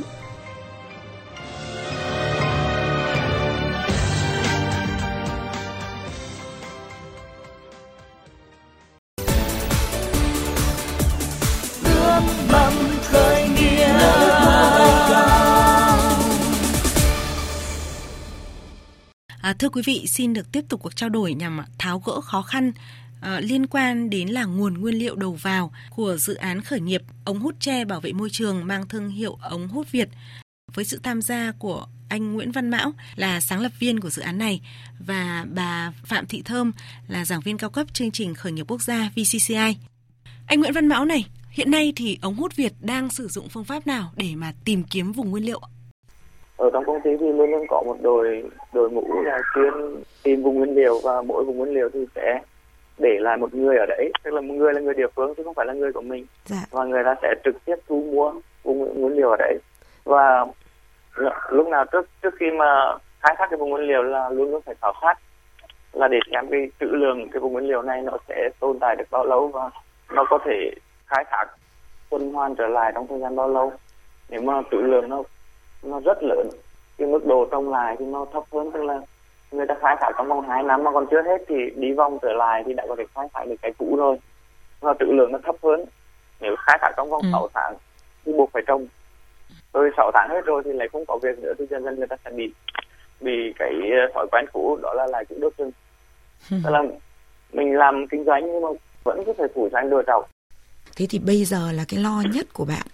À, 19.41 19.53
thưa 19.53 19.69
quý 19.69 19.83
vị, 19.85 20.07
xin 20.07 20.33
được 20.33 20.53
tiếp 20.53 20.65
tục 20.69 20.81
cuộc 20.83 20.97
trao 20.97 21.09
đổi 21.09 21.35
nhằm 21.35 21.61
à, 21.61 21.67
tháo 21.79 21.99
gỡ 21.99 22.21
khó 22.21 22.43
khăn 22.43 22.73
à, 23.21 23.41
liên 23.41 23.67
quan 23.67 24.11
đến 24.11 24.29
là 24.29 24.45
nguồn 24.45 24.75
nguyên 24.75 24.95
liệu 24.95 25.17
đầu 25.17 25.33
vào 25.33 25.73
của 25.91 26.17
dự 26.17 26.35
án 26.35 26.61
khởi 26.61 26.81
nghiệp 26.81 27.03
ống 27.25 27.41
hút 27.41 27.55
tre 27.61 27.85
bảo 27.85 28.01
vệ 28.01 28.13
môi 28.13 28.31
trường 28.31 28.67
mang 28.67 28.89
thương 28.89 29.09
hiệu 29.09 29.39
ống 29.43 29.69
hút 29.69 29.93
Việt 29.93 30.09
với 30.75 30.85
sự 30.85 31.01
tham 31.03 31.23
gia 31.23 31.53
của 31.59 31.87
anh 32.09 32.33
Nguyễn 32.33 32.53
Văn 32.53 32.71
Mão 32.71 32.93
là 33.17 33.41
sáng 33.41 33.61
lập 33.61 33.73
viên 33.79 34.01
của 34.01 34.11
dự 34.11 34.23
án 34.23 34.39
này 34.39 34.61
và 35.07 35.47
bà 35.55 35.93
Phạm 36.05 36.27
Thị 36.27 36.43
Thơm 36.43 36.73
là 37.09 37.25
giảng 37.25 37.41
viên 37.41 37.59
cao 37.59 37.71
cấp 37.71 37.87
chương 37.95 38.11
trình 38.11 38.35
khởi 38.35 38.53
nghiệp 38.53 38.67
quốc 38.69 38.83
gia 38.83 39.11
VCCI. 39.17 39.77
Anh 40.47 40.61
Nguyễn 40.61 40.73
Văn 40.73 40.89
Mão 40.89 41.05
này, 41.05 41.27
hiện 41.51 41.71
nay 41.71 41.93
thì 41.97 42.19
ống 42.23 42.35
hút 42.35 42.57
Việt 42.57 42.73
đang 42.81 43.11
sử 43.11 43.29
dụng 43.29 43.49
phương 43.49 43.65
pháp 43.65 43.87
nào 43.87 44.13
để 44.17 44.35
mà 44.35 44.53
tìm 44.65 44.85
kiếm 44.85 45.13
vùng 45.13 45.31
nguyên 45.31 45.45
liệu 45.45 45.61
ở 46.59 46.71
trong 46.73 46.85
công 46.85 47.01
ty 47.01 47.11
thì 47.21 47.33
luôn 47.33 47.51
luôn 47.51 47.67
có 47.69 47.83
một 47.87 47.97
đội 48.01 48.51
đội 48.73 48.91
ngũ 48.91 49.23
là 49.23 49.39
chuyên 49.55 49.73
tìm 50.23 50.43
vùng 50.43 50.55
nguyên 50.55 50.75
liệu 50.75 51.01
và 51.05 51.23
mỗi 51.23 51.45
vùng 51.45 51.57
nguyên 51.57 51.75
liệu 51.75 51.89
thì 51.93 52.07
sẽ 52.15 52.41
để 52.99 53.19
lại 53.21 53.37
một 53.37 53.55
người 53.55 53.77
ở 53.77 53.87
đấy. 53.87 54.13
Tức 54.25 54.35
là 54.35 54.41
một 54.41 54.55
người 54.55 54.75
là 54.75 54.81
người 54.81 54.95
địa 54.95 55.07
phương 55.17 55.35
chứ 55.35 55.43
không 55.43 55.55
phải 55.55 55.67
là 55.67 55.73
người 55.73 55.93
của 55.93 56.01
mình. 56.01 56.27
Dạ. 56.45 56.57
và 56.71 56.85
người 56.85 57.05
ta 57.05 57.15
sẽ 57.23 57.35
trực 57.45 57.65
tiếp 57.65 57.77
thu 57.89 58.03
mua 58.13 58.33
vùng 58.63 59.01
nguyên 59.01 59.17
liệu 59.17 59.31
ở 59.31 59.37
đấy. 59.39 59.59
Và 60.05 60.47
lúc 61.51 61.69
nào 61.69 61.85
trước 61.93 62.09
trước 62.23 62.35
khi 62.39 62.47
mà 62.51 62.97
khai 63.21 63.35
thác 63.39 63.47
cái 63.51 63.59
vùng 63.59 63.71
nguyên 63.71 63.89
liệu 63.89 64.03
là 64.03 64.29
luôn 64.29 64.51
luôn 64.51 64.63
phải 64.63 64.75
khảo 64.83 64.93
sát 65.03 65.15
là 65.93 66.09
để 66.09 66.19
xem 66.33 66.49
cái 66.51 66.71
trữ 66.81 66.87
lượng 66.87 67.29
cái 67.33 67.41
vùng 67.41 67.53
nguyên 67.53 67.69
liệu 67.69 67.83
này 67.83 68.03
nó 68.03 68.13
sẽ 68.29 68.49
tồn 68.61 68.79
tại 68.79 68.97
được 68.97 69.05
bao 69.11 69.25
lâu 69.25 69.49
và 69.49 69.71
nó 70.11 70.25
có 70.31 70.39
thể 70.45 70.71
khai 71.07 71.25
thác 71.31 71.47
tuần 72.11 72.33
hoàn 72.33 72.55
trở 72.55 72.67
lại 72.67 72.93
trong 72.95 73.07
thời 73.07 73.21
gian 73.21 73.37
bao 73.37 73.49
lâu. 73.49 73.73
Nếu 74.29 74.41
mà 74.41 74.63
trữ 74.71 74.77
lượng 74.77 75.09
nó 75.09 75.23
nó 75.83 76.01
rất 76.01 76.23
lớn. 76.23 76.49
Cái 76.99 77.09
mức 77.09 77.27
độ 77.27 77.49
trồng 77.51 77.71
lại 77.71 77.97
thì 77.99 78.05
nó 78.05 78.27
thấp 78.33 78.43
hơn 78.53 78.71
tức 78.73 78.83
là 78.83 79.01
người 79.51 79.67
ta 79.67 79.75
khai 79.81 79.97
thác 80.01 80.11
trong 80.19 80.29
vòng 80.29 80.49
2 80.49 80.63
năm 80.63 80.85
mà 80.85 80.91
còn 80.93 81.07
chưa 81.11 81.23
hết 81.23 81.43
thì 81.49 81.55
đi 81.77 81.93
vòng 81.93 82.19
trở 82.23 82.33
lại 82.33 82.63
thì 82.67 82.73
đã 82.75 82.85
có 82.89 82.97
thể 82.99 83.05
khai 83.15 83.29
thác 83.35 83.45
được 83.49 83.57
cái 83.63 83.73
cũ 83.79 83.97
rồi. 83.97 84.19
Và 84.81 84.95
trữ 84.99 85.07
lượng 85.07 85.33
nó 85.33 85.39
thấp 85.45 85.57
hơn. 85.63 85.85
Nếu 86.41 86.57
khai 86.67 86.79
thác 86.81 86.91
trong 86.97 87.11
vòng 87.11 87.23
ừ. 87.23 87.29
6 87.33 87.49
tháng 87.55 87.75
thì 88.25 88.33
buộc 88.33 88.51
phải 88.53 88.63
trồng. 88.67 88.87
Rồi 89.73 89.91
6 89.97 90.11
tháng 90.15 90.29
hết 90.31 90.45
rồi 90.45 90.63
thì 90.65 90.73
lại 90.73 90.89
không 90.93 91.05
có 91.09 91.19
việc 91.23 91.39
nữa 91.39 91.53
thì 91.59 91.67
dần 91.71 91.85
dần 91.85 91.97
người 91.97 92.07
ta 92.07 92.17
sẽ 92.25 92.31
bị 92.31 92.53
bị 93.21 93.53
cái 93.59 93.73
ờ, 93.91 94.13
thói 94.15 94.27
quen 94.33 94.45
cũ 94.53 94.79
đó 94.83 94.95
là 94.95 95.07
lại 95.07 95.25
cứ 95.29 95.37
đốt 95.41 95.53
rừng. 95.57 95.71
Ừ. 96.51 96.57
tức 96.65 96.71
là 96.71 96.83
mình 97.53 97.77
làm 97.77 98.07
kinh 98.11 98.25
doanh 98.25 98.47
nhưng 98.47 98.63
mà 98.63 98.69
vẫn 99.05 99.25
có 99.27 99.33
thể 99.39 99.45
phủ 99.55 99.69
xanh 99.73 99.91
lừa 99.91 100.03
trọc 100.07 100.31
Thế 100.97 101.07
thì 101.11 101.19
bây 101.19 101.45
giờ 101.45 101.73
là 101.73 101.85
cái 101.89 102.01
lo 102.01 102.23
nhất 102.33 102.47
của 102.53 102.65
bạn 102.65 102.87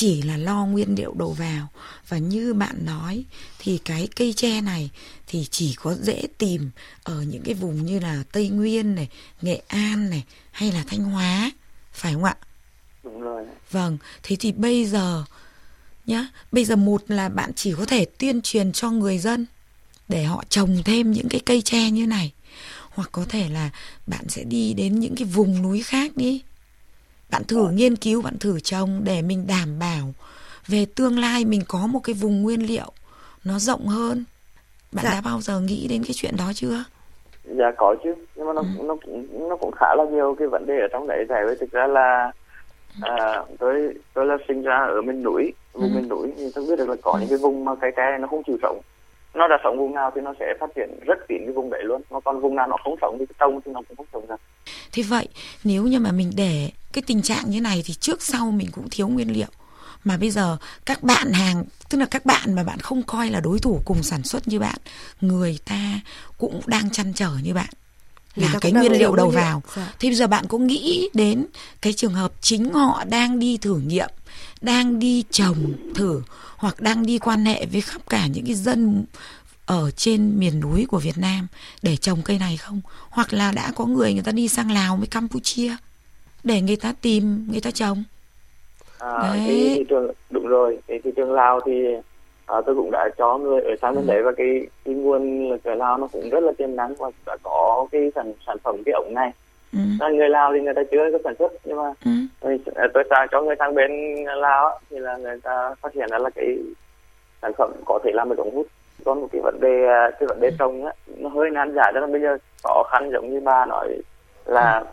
chỉ 0.00 0.22
là 0.22 0.36
lo 0.36 0.66
nguyên 0.66 0.94
liệu 0.98 1.14
đầu 1.14 1.32
vào 1.32 1.68
và 2.08 2.18
như 2.18 2.54
bạn 2.54 2.76
nói 2.84 3.24
thì 3.58 3.78
cái 3.84 4.08
cây 4.16 4.32
tre 4.32 4.60
này 4.60 4.90
thì 5.26 5.46
chỉ 5.50 5.74
có 5.74 5.94
dễ 5.94 6.22
tìm 6.38 6.70
ở 7.02 7.22
những 7.22 7.42
cái 7.42 7.54
vùng 7.54 7.86
như 7.86 7.98
là 7.98 8.22
Tây 8.32 8.48
Nguyên 8.48 8.94
này, 8.94 9.08
Nghệ 9.42 9.62
An 9.68 10.10
này 10.10 10.24
hay 10.50 10.72
là 10.72 10.84
Thanh 10.86 11.00
Hóa, 11.00 11.50
phải 11.92 12.12
không 12.12 12.24
ạ? 12.24 12.36
Đúng 13.04 13.20
rồi. 13.20 13.44
Vâng, 13.70 13.98
thế 14.22 14.36
thì 14.40 14.52
bây 14.52 14.84
giờ 14.86 15.24
nhá, 16.06 16.28
bây 16.52 16.64
giờ 16.64 16.76
một 16.76 17.02
là 17.08 17.28
bạn 17.28 17.50
chỉ 17.56 17.74
có 17.78 17.84
thể 17.84 18.04
tuyên 18.04 18.42
truyền 18.42 18.72
cho 18.72 18.90
người 18.90 19.18
dân 19.18 19.46
để 20.08 20.24
họ 20.24 20.44
trồng 20.48 20.82
thêm 20.84 21.12
những 21.12 21.28
cái 21.28 21.40
cây 21.46 21.62
tre 21.62 21.90
như 21.90 22.06
này 22.06 22.32
hoặc 22.90 23.08
có 23.12 23.24
thể 23.28 23.48
là 23.48 23.70
bạn 24.06 24.28
sẽ 24.28 24.44
đi 24.44 24.74
đến 24.74 25.00
những 25.00 25.14
cái 25.16 25.24
vùng 25.24 25.62
núi 25.62 25.82
khác 25.82 26.16
đi 26.16 26.42
bạn 27.30 27.44
thử 27.44 27.68
nghiên 27.70 27.96
cứu 27.96 28.22
bạn 28.22 28.38
thử 28.38 28.60
trồng 28.60 29.00
để 29.04 29.22
mình 29.22 29.46
đảm 29.46 29.78
bảo 29.78 30.14
về 30.66 30.86
tương 30.94 31.18
lai 31.18 31.44
mình 31.44 31.60
có 31.68 31.86
một 31.86 32.00
cái 32.04 32.14
vùng 32.14 32.42
nguyên 32.42 32.66
liệu 32.66 32.92
nó 33.44 33.58
rộng 33.58 33.86
hơn. 33.86 34.24
Bạn 34.92 35.04
Dạ. 35.04 35.10
đã 35.14 35.20
bao 35.24 35.40
giờ 35.40 35.60
nghĩ 35.60 35.86
đến 35.90 36.02
cái 36.04 36.12
chuyện 36.14 36.36
đó 36.38 36.52
chưa? 36.54 36.84
Dạ 37.44 37.70
có 37.76 37.94
chứ. 38.04 38.14
Nhưng 38.36 38.46
mà 38.46 38.52
nó 38.52 38.62
nó 38.82 38.96
cũng 39.04 39.48
nó 39.48 39.56
cũng 39.56 39.70
khá 39.76 39.94
là 39.96 40.04
nhiều 40.12 40.36
cái 40.38 40.48
vấn 40.48 40.66
đề 40.66 40.74
ở 40.80 40.88
trong 40.92 41.06
đấy. 41.06 41.24
Tại 41.28 41.42
vì 41.48 41.54
thực 41.60 41.70
ra 41.72 41.86
là 41.86 42.32
à, 43.02 43.42
tôi 43.58 43.94
tôi 44.14 44.26
là 44.26 44.36
sinh 44.48 44.62
ra 44.62 44.76
ở 44.76 45.02
miền 45.02 45.22
núi. 45.22 45.52
Vùng 45.72 45.94
miền 45.94 46.08
núi 46.08 46.32
thì 46.36 46.44
tôi 46.54 46.66
biết 46.66 46.76
được 46.78 46.88
là 46.88 46.96
có 47.02 47.18
những 47.20 47.28
cái 47.28 47.38
vùng 47.38 47.64
mà 47.64 47.74
cây 47.80 47.90
tre 47.96 48.02
này 48.10 48.18
nó 48.18 48.26
không 48.28 48.42
chịu 48.46 48.56
sống. 48.62 48.80
Nó 49.34 49.48
đã 49.48 49.56
sống 49.64 49.78
vùng 49.78 49.94
nào 49.94 50.10
thì 50.14 50.20
nó 50.20 50.34
sẽ 50.40 50.54
phát 50.60 50.70
triển 50.76 50.98
rất 51.06 51.18
kín 51.28 51.38
cái 51.44 51.52
vùng 51.54 51.70
đấy 51.70 51.82
luôn. 51.84 52.02
Mà 52.10 52.20
còn 52.20 52.40
vùng 52.40 52.54
nào 52.56 52.66
nó 52.66 52.76
không 52.84 52.96
sống 53.00 53.16
thì 53.18 53.26
cái 53.26 53.34
trồng 53.38 53.60
thì 53.64 53.72
nó 53.72 53.80
cũng 53.88 53.96
không 53.96 54.06
sống 54.12 54.26
được 54.28 54.40
Thế 54.92 55.02
vậy 55.08 55.28
nếu 55.64 55.82
như 55.82 56.00
mà 56.00 56.12
mình 56.12 56.30
để 56.36 56.70
cái 56.92 57.02
tình 57.02 57.22
trạng 57.22 57.50
như 57.50 57.60
này 57.60 57.82
thì 57.86 57.94
trước 57.94 58.22
sau 58.22 58.50
mình 58.50 58.70
cũng 58.72 58.90
thiếu 58.90 59.08
nguyên 59.08 59.32
liệu. 59.32 59.48
Mà 60.04 60.16
bây 60.16 60.30
giờ 60.30 60.56
các 60.86 61.02
bạn 61.02 61.32
hàng, 61.32 61.64
tức 61.88 61.98
là 61.98 62.06
các 62.06 62.26
bạn 62.26 62.54
mà 62.54 62.64
bạn 62.64 62.78
không 62.78 63.02
coi 63.02 63.30
là 63.30 63.40
đối 63.40 63.58
thủ 63.58 63.82
cùng 63.84 64.02
sản 64.02 64.22
xuất 64.22 64.48
như 64.48 64.58
bạn, 64.58 64.78
người 65.20 65.58
ta 65.64 66.00
cũng 66.38 66.60
đang 66.66 66.90
chăn 66.90 67.12
trở 67.12 67.30
như 67.42 67.54
bạn. 67.54 67.70
Là 68.34 68.48
cái 68.60 68.72
cũng 68.72 68.80
nguyên 68.80 68.92
liệu 68.92 69.16
đầu 69.16 69.30
liệu. 69.30 69.40
vào. 69.40 69.62
Dạ. 69.76 69.92
Thì 69.98 70.08
bây 70.08 70.16
giờ 70.16 70.26
bạn 70.26 70.46
có 70.48 70.58
nghĩ 70.58 71.08
đến 71.14 71.46
cái 71.80 71.92
trường 71.92 72.14
hợp 72.14 72.32
chính 72.40 72.72
họ 72.72 73.04
đang 73.04 73.38
đi 73.38 73.56
thử 73.56 73.76
nghiệm, 73.76 74.10
đang 74.60 74.98
đi 74.98 75.24
trồng 75.30 75.72
thử 75.94 76.22
hoặc 76.56 76.80
đang 76.80 77.06
đi 77.06 77.18
quan 77.18 77.44
hệ 77.44 77.66
với 77.66 77.80
khắp 77.80 78.02
cả 78.08 78.26
những 78.26 78.46
cái 78.46 78.54
dân 78.54 79.04
ở 79.66 79.90
trên 79.90 80.38
miền 80.38 80.60
núi 80.60 80.86
của 80.88 80.98
Việt 80.98 81.18
Nam 81.18 81.46
để 81.82 81.96
trồng 81.96 82.22
cây 82.22 82.38
này 82.38 82.56
không? 82.56 82.80
Hoặc 83.10 83.32
là 83.32 83.52
đã 83.52 83.72
có 83.76 83.86
người 83.86 84.14
người 84.14 84.22
ta 84.22 84.32
đi 84.32 84.48
sang 84.48 84.70
Lào 84.70 84.96
với 84.96 85.06
Campuchia 85.06 85.76
để 86.44 86.60
người 86.60 86.76
ta 86.82 86.92
tìm, 87.02 87.46
người 87.50 87.60
ta 87.60 87.70
trồng. 87.70 88.02
À, 88.98 89.18
Đấy. 89.22 89.42
cái 89.46 89.72
thị 89.74 89.84
trường 89.88 90.12
đúng 90.30 90.46
rồi 90.46 90.78
cái 90.88 91.00
thị 91.04 91.10
trường 91.16 91.32
Lào 91.32 91.60
thì 91.66 91.86
à, 92.46 92.56
tôi 92.66 92.74
cũng 92.74 92.90
đã 92.90 93.08
cho 93.18 93.38
người 93.38 93.60
ở 93.62 93.70
sang 93.82 93.94
bên 93.94 94.06
đấy 94.06 94.22
và 94.22 94.32
cái 94.36 94.66
cái 94.84 94.94
nguồn 94.94 95.50
lực 95.50 95.64
ở 95.64 95.74
Lào 95.74 95.98
nó 95.98 96.06
cũng 96.12 96.30
rất 96.30 96.40
là 96.42 96.52
tiềm 96.58 96.76
năng 96.76 96.94
và 96.94 97.10
đã 97.26 97.36
có 97.42 97.86
cái 97.92 98.10
sản 98.14 98.32
sản 98.46 98.56
phẩm 98.64 98.76
cái 98.86 98.92
ống 98.92 99.14
này 99.14 99.30
Ừ. 99.72 99.78
là 100.00 100.08
người 100.08 100.28
Lào 100.28 100.52
thì 100.52 100.60
người 100.60 100.74
ta 100.74 100.82
chưa 100.90 101.10
có 101.12 101.18
sản 101.24 101.34
xuất 101.38 101.52
nhưng 101.64 101.76
mà 101.76 101.92
Ừ. 102.04 102.10
tôi, 102.40 102.60
tôi 102.94 103.04
sang 103.10 103.28
cho 103.30 103.42
người 103.42 103.54
sang 103.58 103.74
bên 103.74 103.90
Lào 104.24 104.80
thì 104.90 104.98
là 104.98 105.16
người 105.16 105.40
ta 105.42 105.74
phát 105.80 105.94
hiện 105.94 106.08
ra 106.10 106.18
là 106.18 106.30
cái 106.30 106.56
sản 107.42 107.52
phẩm 107.58 107.72
có 107.84 107.98
thể 108.04 108.10
làm 108.14 108.28
được 108.28 108.38
ống 108.38 108.54
hút 108.54 108.66
còn 109.04 109.20
một 109.20 109.28
cái 109.32 109.40
vấn 109.44 109.60
đề 109.60 109.86
à, 109.86 110.10
cái 110.20 110.26
vấn 110.26 110.40
đề 110.40 110.50
trồng 110.58 110.84
á 110.86 110.92
nó 111.16 111.28
hơi 111.28 111.50
nan 111.50 111.74
giải 111.74 111.90
cho 111.94 112.00
nên 112.00 112.12
bây 112.12 112.20
giờ 112.20 112.36
khó 112.62 112.82
khăn 112.90 113.10
giống 113.12 113.30
như 113.32 113.40
bà 113.40 113.66
nói 113.66 113.88
là 114.46 114.84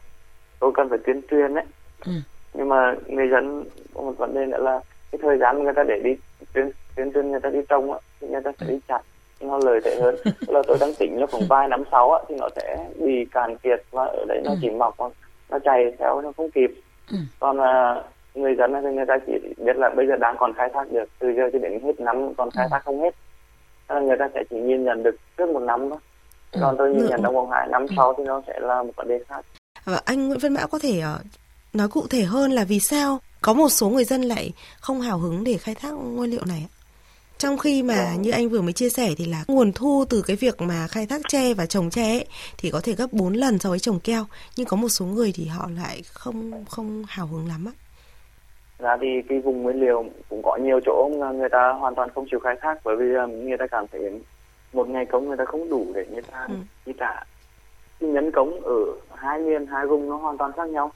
tôi 0.60 0.72
cần 0.74 0.90
phải 0.90 0.98
tuyên 1.06 1.22
truyền 1.32 1.54
đấy 1.54 1.66
Ừ. 2.06 2.12
nhưng 2.54 2.70
mà 2.70 2.96
người 3.08 3.28
dân 3.32 3.64
có 3.94 4.02
một 4.02 4.14
vấn 4.18 4.34
đề 4.34 4.46
nữa 4.46 4.58
là 4.58 4.80
cái 5.12 5.20
thời 5.24 5.38
gian 5.38 5.64
người 5.64 5.74
ta 5.76 5.84
để 5.84 6.00
đi 6.04 6.16
tuyên 6.54 6.72
tuyên 6.96 7.12
truyền 7.14 7.32
người 7.32 7.40
ta 7.40 7.50
đi 7.50 7.60
trồng 7.70 7.94
á 7.94 8.00
thì 8.22 8.28
người 8.28 8.42
ta 8.42 8.52
sẽ 8.60 8.66
đi 8.70 8.80
chặt 8.88 9.02
nó 9.42 9.58
lời 9.66 9.80
tệ 9.84 9.96
hơn. 10.02 10.16
Là 10.48 10.62
tôi 10.68 10.78
đang 10.80 10.94
tính 11.00 11.20
là 11.22 11.28
khoảng 11.28 11.44
vài 11.50 11.68
năm 11.68 11.84
sau 11.92 12.12
á 12.12 12.20
thì 12.30 12.36
nó 12.40 12.50
sẽ 12.56 12.90
bị 13.00 13.26
cạn 13.32 13.58
kiệt 13.58 13.84
và 13.92 14.06
ở 14.06 14.26
đấy 14.28 14.42
nó 14.46 14.52
chỉ 14.62 14.70
mọc 14.70 14.96
nó 15.50 15.60
chạy 15.60 15.96
theo 16.00 16.22
nó 16.22 16.32
không 16.38 16.52
kịp. 16.52 16.72
Ừ. 17.12 17.18
còn 17.40 17.58
à, 17.62 18.04
người 18.36 18.56
dân 18.56 18.74
thì 18.84 18.90
người 18.96 19.06
ta 19.06 19.18
chỉ 19.28 19.34
biết 19.58 19.78
là 19.78 19.90
bây 19.90 20.08
giờ 20.08 20.16
đang 20.16 20.36
còn 20.40 20.54
khai 20.54 20.70
thác 20.74 20.92
được 20.92 21.10
từ 21.20 21.30
giờ 21.38 21.50
cho 21.54 21.60
đến 21.60 21.80
hết 21.84 22.00
năm 22.00 22.34
còn 22.38 22.50
khai 22.52 22.68
thác 22.72 22.80
không 22.86 23.02
hết. 23.02 23.16
Nên 23.90 23.98
là 23.98 24.04
người 24.04 24.18
ta 24.18 24.30
sẽ 24.34 24.44
chỉ 24.50 24.56
nhìn 24.62 24.84
nhận 24.86 25.04
được 25.04 25.16
trước 25.38 25.50
một 25.50 25.60
năm 25.60 25.90
thôi. 25.90 26.00
Còn 26.62 26.76
tôi 26.78 26.94
nhìn 26.94 27.06
nhận 27.06 27.20
trong 27.24 27.36
vòng 27.36 27.52
hai 27.52 27.68
năm 27.72 27.86
sau 27.96 28.14
thì 28.18 28.24
nó 28.24 28.42
sẽ 28.48 28.60
là 28.60 28.84
một 28.84 28.92
vấn 28.96 29.08
đề 29.08 29.20
khác 29.28 29.46
anh 30.06 30.28
Nguyễn 30.28 30.40
Văn 30.40 30.54
Mão 30.54 30.68
có 30.68 30.80
thể 30.80 31.00
ờ, 31.00 31.20
nói 31.74 31.88
cụ 31.88 32.08
thể 32.08 32.24
hơn 32.24 32.52
là 32.52 32.64
vì 32.64 32.80
sao 32.80 33.20
có 33.42 33.54
một 33.54 33.70
số 33.70 33.90
người 33.90 34.04
dân 34.04 34.22
lại 34.22 34.52
không 34.80 35.02
hào 35.02 35.18
hứng 35.18 35.44
để 35.44 35.58
khai 35.58 35.76
thác 35.76 35.92
nguyên 35.92 36.32
liệu 36.32 36.46
này? 36.48 36.68
Trong 37.38 37.58
khi 37.58 37.84
mà 37.84 38.16
như 38.20 38.32
anh 38.32 38.50
vừa 38.50 38.62
mới 38.62 38.74
chia 38.74 38.90
sẻ 38.90 39.10
thì 39.18 39.26
là 39.26 39.44
nguồn 39.48 39.74
thu 39.74 40.06
từ 40.10 40.22
cái 40.28 40.36
việc 40.36 40.62
mà 40.62 40.88
khai 40.88 41.06
thác 41.06 41.22
tre 41.30 41.54
và 41.54 41.66
trồng 41.66 41.90
tre 41.90 42.10
ấy, 42.12 42.26
thì 42.58 42.70
có 42.72 42.82
thể 42.84 42.94
gấp 42.94 43.08
4 43.14 43.34
lần 43.34 43.60
so 43.60 43.70
với 43.70 43.80
trồng 43.80 44.00
keo, 44.00 44.26
nhưng 44.58 44.68
có 44.68 44.78
một 44.78 44.90
số 44.90 45.06
người 45.06 45.32
thì 45.36 45.46
họ 45.46 45.70
lại 45.78 46.02
không 46.14 46.66
không 46.70 47.04
hào 47.08 47.28
hứng 47.28 47.48
lắm 47.48 47.66
á. 47.66 47.72
ra 48.80 48.98
thì 49.02 49.08
cái 49.30 49.40
vùng 49.40 49.64
nguyên 49.64 49.80
liệu 49.82 50.06
cũng 50.30 50.42
có 50.44 50.58
nhiều 50.64 50.80
chỗ 50.86 51.10
người 51.36 51.50
ta 51.52 51.74
hoàn 51.80 51.96
toàn 51.96 52.10
không 52.16 52.26
chịu 52.32 52.40
khai 52.40 52.56
thác 52.62 52.76
bởi 52.84 52.96
vì 52.96 53.14
um, 53.14 53.46
người 53.48 53.58
ta 53.60 53.68
cảm 53.72 53.86
thấy 53.92 54.02
một 54.74 54.88
ngày 54.90 55.06
công 55.12 55.28
người 55.28 55.38
ta 55.38 55.46
không 55.48 55.70
đủ 55.70 55.88
để 55.96 56.06
người 56.12 56.22
ta 56.22 56.46
Ừ. 56.50 56.56
chi 56.86 56.92
trả 57.00 57.24
cái 58.00 58.10
nhân 58.10 58.32
công 58.32 58.62
ở 58.64 58.76
hai 59.16 59.40
miền 59.40 59.66
hai 59.66 59.86
vùng 59.86 60.10
nó 60.10 60.16
hoàn 60.16 60.38
toàn 60.38 60.52
khác 60.52 60.70
nhau. 60.70 60.92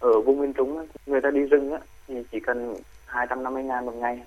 Ở 0.00 0.20
vùng 0.20 0.40
miền 0.40 0.52
trung 0.52 0.86
người 1.06 1.20
ta 1.20 1.30
đi 1.30 1.40
rừng 1.40 1.72
á, 1.72 1.78
thì 2.08 2.22
chỉ 2.32 2.40
cần 2.40 2.74
250 3.06 3.62
ngàn 3.62 3.86
một 3.86 3.94
ngày. 3.94 4.20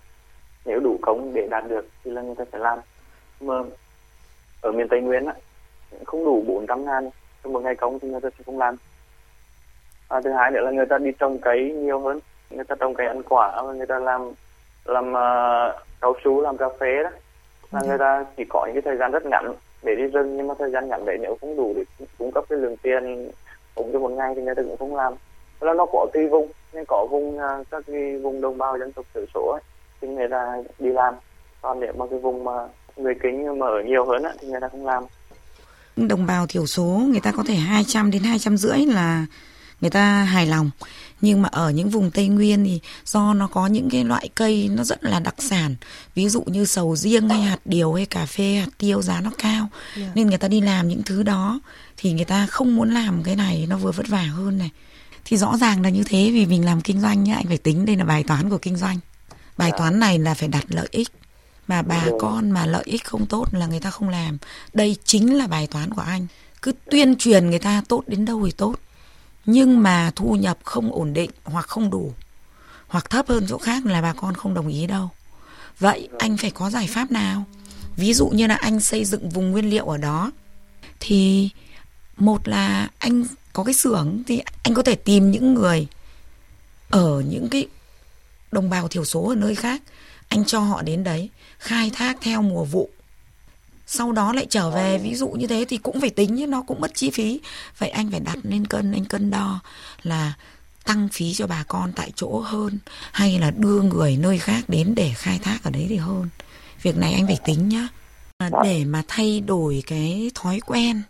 Nếu 0.66 0.80
đủ 0.80 0.98
công 1.02 1.34
để 1.34 1.48
đạt 1.52 1.64
được 1.70 1.88
thì 2.04 2.12
là 2.12 2.22
người 2.22 2.36
ta 2.36 2.44
sẽ 2.52 2.58
làm. 2.58 2.80
Mà 3.42 3.56
ở 4.62 4.72
miền 4.72 4.88
Tây 4.88 5.02
Nguyên 5.02 5.26
á, 5.26 5.34
không 6.06 6.26
đủ 6.26 6.44
400 6.48 6.86
ngàn 6.86 7.10
trong 7.44 7.54
một 7.54 7.64
ngày 7.64 7.76
công 7.76 8.00
thì 8.00 8.10
người 8.10 8.22
ta 8.22 8.30
sẽ 8.38 8.44
không 8.46 8.60
làm. 8.60 8.76
À, 10.10 10.22
thứ 10.24 10.32
hai 10.32 10.52
nữa 10.52 10.62
là 10.62 10.72
người 10.72 10.86
ta 10.86 10.98
đi 10.98 11.12
trồng 11.20 11.40
cây 11.42 11.72
nhiều 11.72 12.00
hơn. 12.00 12.20
Người 12.50 12.66
ta 12.66 12.76
trồng 12.80 12.94
cây 12.94 13.08
ăn 13.08 13.24
quả 13.24 13.62
và 13.66 13.74
người 13.74 13.88
ta 13.88 14.00
làm 14.00 14.32
làm 14.86 15.10
uh, 15.10 15.76
cao 16.02 16.14
su 16.24 16.42
làm 16.42 16.58
cà 16.58 16.70
phê 16.80 17.04
đó. 17.04 17.10
Là 17.72 17.82
người 17.88 17.98
ta 17.98 18.26
chỉ 18.38 18.44
có 18.50 18.66
những 18.66 18.76
cái 18.76 18.82
thời 18.82 18.98
gian 18.98 19.12
rất 19.12 19.26
ngắn 19.26 19.54
để 19.84 19.96
đi 19.96 20.04
rừng 20.04 20.38
nhưng 20.38 20.48
mà 20.48 20.54
thời 20.60 20.72
gian 20.72 20.90
ngắn 20.90 21.06
đấy 21.06 21.18
nếu 21.22 21.38
không 21.42 21.58
đủ 21.58 21.74
để 21.76 22.06
cung 22.18 22.32
cấp 22.32 22.44
cái 22.50 22.60
lượng 22.60 22.78
tiền 22.78 23.32
cũng 23.76 23.90
cho 23.94 24.00
một 24.00 24.12
ngày 24.12 24.34
thì 24.36 24.42
người 24.42 24.56
ta 24.56 24.62
cũng 24.62 24.78
không 24.78 24.96
làm. 24.96 25.14
Là 25.62 25.74
nó 25.74 25.86
có 25.86 26.08
tùy 26.14 26.28
vùng 26.28 26.52
nên 26.74 26.84
có 26.88 27.08
vùng 27.12 27.40
à, 27.40 27.64
các 27.72 27.84
cái 27.88 28.18
vùng 28.18 28.42
đồng 28.42 28.58
bào 28.58 28.78
dân 28.80 28.94
tộc 28.94 29.06
thiểu 29.14 29.26
số 29.34 29.52
ấy, 29.52 29.62
thì 30.02 30.08
người 30.08 30.28
ta 30.32 30.64
đi 30.80 30.90
làm. 30.90 31.14
Còn 31.62 31.80
nếu 31.80 31.94
mà 31.98 32.06
cái 32.10 32.20
vùng 32.20 32.44
mà 32.44 32.68
người 32.98 33.14
kính 33.24 33.60
mà 33.60 33.68
ở 33.68 33.82
nhiều 33.86 34.06
hơn 34.06 34.24
ấy, 34.24 34.34
thì 34.40 34.48
người 34.48 34.62
ta 34.62 34.68
không 34.68 34.86
làm. 34.86 35.04
Đồng 35.96 36.26
bào 36.26 36.48
thiểu 36.48 36.66
số 36.66 36.84
người 36.84 37.22
ta 37.24 37.32
có 37.38 37.44
thể 37.48 37.54
200 37.54 38.12
đến 38.12 38.24
250 38.24 38.86
là 38.94 39.26
người 39.84 39.90
ta 39.90 40.24
hài 40.24 40.46
lòng. 40.46 40.72
Nhưng 41.22 41.42
mà 41.42 41.50
ở 41.52 41.70
những 41.70 41.90
vùng 41.90 42.12
Tây 42.12 42.28
Nguyên 42.28 42.66
thì 42.66 42.80
do 43.06 43.34
nó 43.34 43.48
có 43.48 43.68
những 43.68 43.90
cái 43.90 44.04
loại 44.04 44.30
cây 44.36 44.70
nó 44.72 44.84
rất 44.84 45.04
là 45.04 45.20
đặc 45.20 45.36
sản, 45.40 45.76
ví 46.16 46.30
dụ 46.30 46.44
như 46.46 46.66
sầu 46.66 46.96
riêng 46.96 47.30
hay 47.30 47.42
hạt 47.42 47.58
điều 47.66 47.94
hay 47.94 48.06
cà 48.06 48.26
phê, 48.26 48.56
hạt 48.56 48.70
tiêu 48.78 49.02
giá 49.02 49.22
nó 49.22 49.32
cao. 49.38 49.68
Dạ. 49.98 50.12
Nên 50.16 50.28
người 50.28 50.38
ta 50.38 50.48
đi 50.48 50.62
làm 50.62 50.88
những 50.88 51.04
thứ 51.04 51.24
đó 51.24 51.60
thì 51.98 52.14
người 52.14 52.26
ta 52.26 52.46
không 52.46 52.76
muốn 52.76 52.94
làm 52.94 53.24
cái 53.24 53.36
này 53.36 53.66
nó 53.70 53.78
vừa 53.78 53.92
vất 53.92 54.08
vả 54.08 54.22
hơn 54.22 54.58
này. 54.58 54.70
Thì 55.26 55.38
rõ 55.38 55.58
ràng 55.58 55.82
là 55.82 55.90
như 55.90 56.04
thế 56.04 56.32
vì 56.34 56.46
mình 56.46 56.66
làm 56.66 56.82
kinh 56.82 57.02
doanh 57.02 57.24
nhá, 57.24 57.36
anh 57.36 57.46
phải 57.48 57.58
tính 57.58 57.86
đây 57.86 57.96
là 57.96 58.06
bài 58.06 58.24
toán 58.24 58.50
của 58.50 58.58
kinh 58.58 58.78
doanh. 58.78 59.00
Bài 59.58 59.72
toán 59.78 60.00
này 60.00 60.20
là 60.20 60.34
phải 60.34 60.48
đặt 60.48 60.66
lợi 60.70 60.88
ích. 60.92 61.10
Mà 61.68 61.82
bà 61.82 62.06
Đúng. 62.06 62.20
con 62.20 62.52
mà 62.52 62.66
lợi 62.66 62.84
ích 62.86 63.06
không 63.06 63.26
tốt 63.26 63.54
là 63.54 63.68
người 63.68 63.80
ta 63.80 63.90
không 63.90 64.10
làm. 64.10 64.38
Đây 64.74 64.96
chính 65.06 65.38
là 65.38 65.48
bài 65.48 65.68
toán 65.68 65.94
của 65.94 66.02
anh. 66.02 66.28
Cứ 66.62 66.72
tuyên 66.92 67.16
truyền 67.16 67.50
người 67.50 67.60
ta 67.60 67.82
tốt 67.88 68.04
đến 68.08 68.26
đâu 68.26 68.42
thì 68.46 68.52
tốt. 68.52 68.76
Nhưng 69.46 69.84
mà 69.84 70.12
thu 70.16 70.36
nhập 70.36 70.58
không 70.64 70.92
ổn 70.92 71.14
định 71.14 71.32
hoặc 71.44 71.68
không 71.68 71.90
đủ, 71.90 72.14
hoặc 72.88 73.10
thấp 73.10 73.28
hơn 73.28 73.46
chỗ 73.50 73.58
khác 73.58 73.86
là 73.86 74.02
bà 74.02 74.14
con 74.14 74.34
không 74.36 74.54
đồng 74.54 74.68
ý 74.68 74.88
đâu. 74.88 75.10
Vậy 75.80 76.10
anh 76.20 76.38
phải 76.38 76.52
có 76.52 76.70
giải 76.70 76.88
pháp 76.88 77.12
nào? 77.12 77.44
Ví 77.96 78.14
dụ 78.14 78.28
như 78.28 78.48
là 78.48 78.56
anh 78.56 78.80
xây 78.80 79.06
dựng 79.06 79.30
vùng 79.30 79.52
nguyên 79.52 79.70
liệu 79.70 79.86
ở 79.86 79.98
đó, 79.98 80.32
thì 81.00 81.50
một 82.18 82.48
là 82.48 82.90
anh 82.98 83.26
có 83.54 83.64
cái 83.64 83.74
xưởng 83.74 84.24
thì 84.28 84.42
anh 84.64 84.74
có 84.74 84.84
thể 84.84 84.96
tìm 84.96 85.32
những 85.32 85.54
người 85.54 85.88
ở 86.90 87.24
những 87.30 87.48
cái 87.52 87.68
đồng 88.52 88.70
bào 88.70 88.88
thiểu 88.88 89.06
số 89.06 89.30
ở 89.30 89.36
nơi 89.36 89.56
khác 89.56 89.82
anh 90.28 90.46
cho 90.46 90.60
họ 90.60 90.82
đến 90.82 91.04
đấy, 91.04 91.30
khai 91.60 91.92
thác 91.94 92.18
theo 92.22 92.42
mùa 92.42 92.64
vụ 92.64 92.90
sau 93.88 94.12
đó 94.12 94.34
lại 94.34 94.46
trở 94.50 94.70
về 94.70 94.98
ví 94.98 95.16
dụ 95.16 95.28
như 95.28 95.48
thế 95.48 95.66
thì 95.70 95.78
cũng 95.78 96.02
phải 96.02 96.10
tính 96.10 96.38
chứ 96.38 96.48
nó 96.48 96.62
cũng 96.62 96.82
mất 96.82 96.92
chi 96.96 97.10
phí. 97.10 97.40
Vậy 97.78 97.90
anh 97.90 98.12
phải 98.12 98.20
đặt 98.20 98.38
lên 98.44 98.68
cân 98.68 98.92
anh 98.92 99.06
cân 99.06 99.32
đo 99.32 99.60
là 100.04 100.34
tăng 100.84 101.10
phí 101.10 101.34
cho 101.34 101.48
bà 101.48 101.64
con 101.68 101.92
tại 101.96 102.12
chỗ 102.16 102.40
hơn 102.40 102.78
hay 103.12 103.40
là 103.40 103.52
đưa 103.52 103.82
người 103.82 104.18
nơi 104.18 104.38
khác 104.38 104.64
đến 104.68 104.96
để 104.96 105.12
khai 105.16 105.40
thác 105.40 105.64
ở 105.64 105.72
đấy 105.72 105.86
thì 105.90 105.98
hơn. 105.98 106.30
Việc 106.82 106.98
này 106.98 107.14
anh 107.14 107.28
phải 107.28 107.40
tính 107.46 107.70
nhá. 107.70 107.88
À, 108.38 108.50
để 108.64 108.86
mà 108.86 109.04
thay 109.08 109.40
đổi 109.40 109.84
cái 109.88 110.32
thói 110.36 110.60
quen 110.66 111.02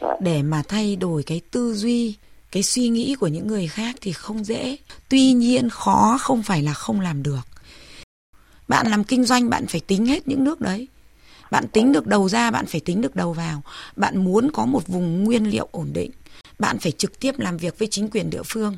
Dạ. 0.00 0.08
để 0.20 0.42
mà 0.42 0.62
thay 0.68 0.96
đổi 0.96 1.22
cái 1.22 1.40
tư 1.50 1.74
duy 1.74 2.16
cái 2.52 2.62
suy 2.62 2.88
nghĩ 2.88 3.14
của 3.14 3.26
những 3.26 3.46
người 3.46 3.68
khác 3.68 3.96
thì 4.00 4.12
không 4.12 4.44
dễ. 4.44 4.76
Tuy 5.08 5.32
nhiên 5.32 5.68
khó 5.68 6.18
không 6.20 6.42
phải 6.42 6.62
là 6.62 6.74
không 6.74 7.00
làm 7.00 7.22
được. 7.22 7.40
Bạn 8.68 8.86
làm 8.86 9.04
kinh 9.04 9.24
doanh 9.24 9.50
bạn 9.50 9.66
phải 9.66 9.80
tính 9.80 10.06
hết 10.06 10.28
những 10.28 10.44
nước 10.44 10.60
đấy 10.60 10.88
bạn 11.52 11.68
tính 11.68 11.92
được 11.92 12.06
đầu 12.06 12.28
ra, 12.28 12.50
bạn 12.50 12.66
phải 12.66 12.80
tính 12.80 13.00
được 13.00 13.16
đầu 13.16 13.32
vào. 13.32 13.62
Bạn 13.96 14.24
muốn 14.24 14.50
có 14.52 14.66
một 14.66 14.88
vùng 14.88 15.24
nguyên 15.24 15.50
liệu 15.50 15.68
ổn 15.72 15.92
định, 15.92 16.10
bạn 16.58 16.78
phải 16.78 16.92
trực 16.92 17.20
tiếp 17.20 17.38
làm 17.38 17.56
việc 17.56 17.78
với 17.78 17.88
chính 17.90 18.08
quyền 18.10 18.30
địa 18.30 18.42
phương, 18.46 18.76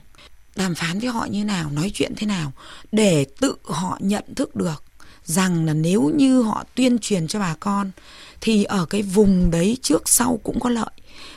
đàm 0.56 0.74
phán 0.74 0.98
với 0.98 1.08
họ 1.08 1.26
như 1.30 1.44
nào, 1.44 1.70
nói 1.70 1.90
chuyện 1.94 2.12
thế 2.16 2.26
nào 2.26 2.52
để 2.92 3.26
tự 3.40 3.54
họ 3.64 3.98
nhận 4.00 4.24
thức 4.36 4.56
được 4.56 4.84
rằng 5.24 5.66
là 5.66 5.74
nếu 5.74 6.12
như 6.14 6.42
họ 6.42 6.64
tuyên 6.74 6.98
truyền 6.98 7.26
cho 7.26 7.38
bà 7.38 7.54
con 7.60 7.90
thì 8.40 8.64
ở 8.64 8.86
cái 8.90 9.02
vùng 9.02 9.50
đấy 9.50 9.78
trước 9.82 10.08
sau 10.08 10.40
cũng 10.42 10.60
có 10.60 10.70
lợi. 10.70 10.90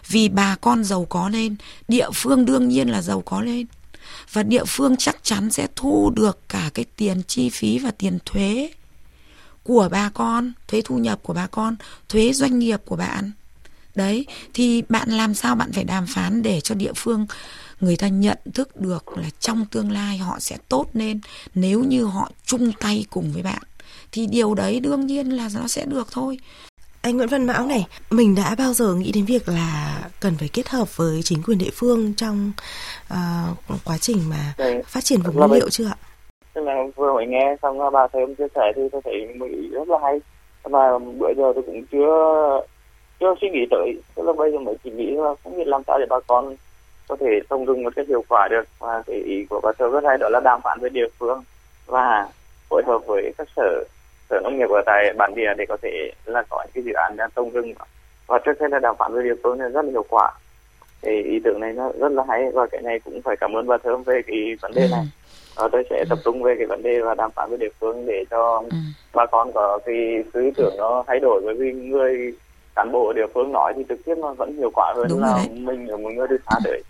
Vì 0.08 0.30
bà 0.30 0.56
con 0.56 0.84
giàu 0.84 1.06
có 1.06 1.30
lên, 1.30 1.56
địa 1.88 2.10
phương 2.13 2.45
đương 2.45 2.69
nhiên 2.69 2.89
là 2.89 3.02
giàu 3.02 3.21
có 3.21 3.41
lên. 3.41 3.65
Và 4.34 4.43
địa 4.43 4.65
phương 4.67 4.95
chắc 4.97 5.17
chắn 5.23 5.50
sẽ 5.52 5.67
thu 5.76 6.12
được 6.15 6.39
cả 6.50 6.69
cái 6.73 6.86
tiền 6.95 7.21
chi 7.28 7.50
phí 7.50 7.80
và 7.80 7.91
tiền 7.91 8.19
thuế 8.26 8.69
của 9.67 9.89
bà 9.91 10.10
con 10.13 10.51
thuế 10.67 10.82
thu 10.86 10.97
nhập 10.97 11.19
của 11.23 11.34
bà 11.34 11.47
con 11.47 11.75
thuế 12.10 12.34
doanh 12.34 12.60
nghiệp 12.60 12.82
của 12.86 12.95
bạn. 12.95 13.32
Đấy 13.95 14.25
thì 14.53 14.84
bạn 14.89 15.10
làm 15.10 15.34
sao 15.34 15.56
bạn 15.56 15.71
phải 15.71 15.84
đàm 15.84 16.06
phán 16.08 16.41
để 16.41 16.62
cho 16.62 16.75
địa 16.75 16.93
phương 16.95 17.25
người 17.80 17.97
ta 17.97 18.08
nhận 18.08 18.38
thức 18.53 18.82
được 18.82 19.17
là 19.17 19.30
trong 19.39 19.65
tương 19.65 19.91
lai 19.91 20.17
họ 20.17 20.39
sẽ 20.39 20.58
tốt 20.69 20.86
lên 20.93 21.19
nếu 21.56 21.84
như 21.84 22.03
họ 22.06 22.32
chung 22.45 22.71
tay 22.80 23.06
cùng 23.10 23.32
với 23.34 23.43
bạn. 23.43 23.62
Thì 24.12 24.27
điều 24.27 24.53
đấy 24.53 24.80
đương 24.80 25.08
nhiên 25.08 25.30
là 25.30 25.49
nó 25.56 25.67
sẽ 25.67 25.86
được 25.86 26.08
thôi. 26.12 26.39
Anh 27.01 27.17
Nguyễn 27.17 27.30
Văn 27.30 27.47
Mão 27.47 27.67
này, 27.67 27.88
mình 28.10 28.36
đã 28.36 28.56
bao 28.56 28.73
giờ 28.73 28.93
nghĩ 28.93 29.12
đến 29.12 29.25
việc 29.25 29.49
là 29.49 30.01
cần 30.19 30.38
phải 30.38 30.47
kết 30.47 30.69
hợp 30.69 30.97
với 30.97 31.21
chính 31.23 31.43
quyền 31.43 31.58
địa 31.58 31.69
phương 31.73 32.13
trong 32.13 32.51
uh, 33.13 33.84
quá 33.84 33.97
trình 33.97 34.30
mà 34.30 34.53
Đấy, 34.58 34.84
phát 34.88 35.03
triển 35.03 35.21
vùng 35.21 35.36
nguyên 35.36 35.51
liệu 35.51 35.69
chưa 35.69 35.88
ạ? 35.88 35.97
Tức 36.53 36.62
là 36.62 36.73
vừa 36.97 37.13
mới 37.13 37.25
nghe 37.27 37.55
xong 37.62 37.81
à, 37.81 37.89
bà 37.89 38.07
thầy 38.07 38.21
ông 38.21 38.36
chia 38.36 38.47
sẻ 38.55 38.71
thì 38.75 38.81
tôi 38.91 39.01
thấy 39.03 39.27
mình 39.36 39.71
rất 39.71 39.89
là 39.89 39.97
hay. 40.03 40.21
Và 40.63 40.99
bữa 40.99 41.33
giờ 41.38 41.51
tôi 41.55 41.63
cũng 41.63 41.86
chưa 41.91 42.62
chưa 43.19 43.33
suy 43.41 43.49
nghĩ 43.49 43.65
tới. 43.71 43.93
Tức 44.15 44.23
là 44.25 44.33
bây 44.33 44.51
giờ 44.51 44.57
mới 44.57 44.75
chỉ 44.83 44.91
nghĩ 44.91 45.12
là 45.12 45.33
không 45.43 45.57
biết 45.57 45.67
làm 45.67 45.81
sao 45.88 45.99
để 45.99 46.05
bà 46.10 46.19
con 46.27 46.55
có 47.07 47.15
thể 47.19 47.39
trồng 47.49 47.65
rừng 47.65 47.83
một 47.83 47.93
cách 47.95 48.07
hiệu 48.07 48.23
quả 48.29 48.47
được. 48.51 48.63
Và 48.79 49.03
cái 49.07 49.15
ý 49.15 49.45
của 49.49 49.60
bà 49.63 49.71
tôi 49.77 49.89
rất 49.89 50.03
hay, 50.03 50.17
đó 50.17 50.29
là 50.29 50.39
đàm 50.39 50.62
phán 50.63 50.79
với 50.81 50.89
địa 50.89 51.07
phương 51.19 51.43
và 51.86 52.27
phối 52.69 52.83
hợp 52.88 52.99
với 53.07 53.31
các 53.38 53.47
sở 53.55 53.83
sở 54.29 54.39
nông 54.43 54.57
nghiệp 54.57 54.69
ở 54.69 54.81
tại 54.86 55.13
bản 55.17 55.36
địa 55.36 55.53
để 55.57 55.65
có 55.69 55.77
thể 55.81 56.12
là 56.25 56.43
có 56.49 56.63
những 56.63 56.71
cái 56.73 56.83
dự 56.83 56.91
án 56.93 57.17
đang 57.17 57.29
trồng 57.36 57.49
rừng. 57.49 57.73
Và 58.27 58.39
trước 58.39 58.60
hết 58.60 58.71
là 58.71 58.79
đàm 58.79 58.95
phán 58.99 59.13
với 59.13 59.23
địa 59.23 59.36
phương 59.43 59.57
này 59.57 59.69
rất 59.69 59.86
là 59.86 59.91
hiệu 59.91 60.05
quả. 60.10 60.31
Thì 61.01 61.23
ý 61.23 61.39
tưởng 61.43 61.60
này 61.60 61.73
nó 61.73 61.91
rất 61.99 62.12
là 62.12 62.23
hay 62.27 62.51
và 62.53 62.67
cái 62.71 62.81
này 62.81 62.99
cũng 62.99 63.21
phải 63.21 63.36
cảm 63.38 63.53
ơn 63.53 63.67
bà 63.67 63.77
thơm 63.77 64.03
về 64.03 64.21
cái 64.27 64.55
vấn 64.62 64.71
đề 64.73 64.88
này. 64.91 64.99
Ừ 64.99 65.26
ừ. 65.57 65.69
tôi 65.71 65.83
sẽ 65.89 66.05
tập 66.09 66.19
trung 66.25 66.43
về 66.43 66.55
cái 66.57 66.67
vấn 66.67 66.83
đề 66.83 66.99
và 66.99 67.15
đàm 67.15 67.31
phán 67.31 67.49
với 67.49 67.57
địa 67.57 67.69
phương 67.79 68.05
để 68.05 68.23
cho 68.31 68.63
ừ. 68.71 68.77
bà 69.13 69.25
con 69.25 69.51
có 69.53 69.79
cái 69.85 69.95
ý 70.33 70.51
tưởng 70.55 70.73
nó 70.77 71.03
thay 71.07 71.19
đổi 71.19 71.41
bởi 71.45 71.55
vì 71.55 71.71
người 71.71 72.33
cán 72.75 72.91
bộ 72.91 73.07
ở 73.07 73.13
địa 73.13 73.27
phương 73.33 73.51
nói 73.51 73.73
thì 73.77 73.83
trực 73.89 73.99
tiếp 74.05 74.15
nó 74.17 74.33
vẫn 74.33 74.57
hiệu 74.57 74.71
quả 74.73 74.93
hơn 74.95 75.07
Đúng 75.09 75.21
là 75.21 75.45
mình 75.51 75.87
ở 75.87 75.97
một 75.97 76.09
người 76.09 76.27
đi 76.27 76.35
xa 76.49 76.59
đấy 76.63 76.81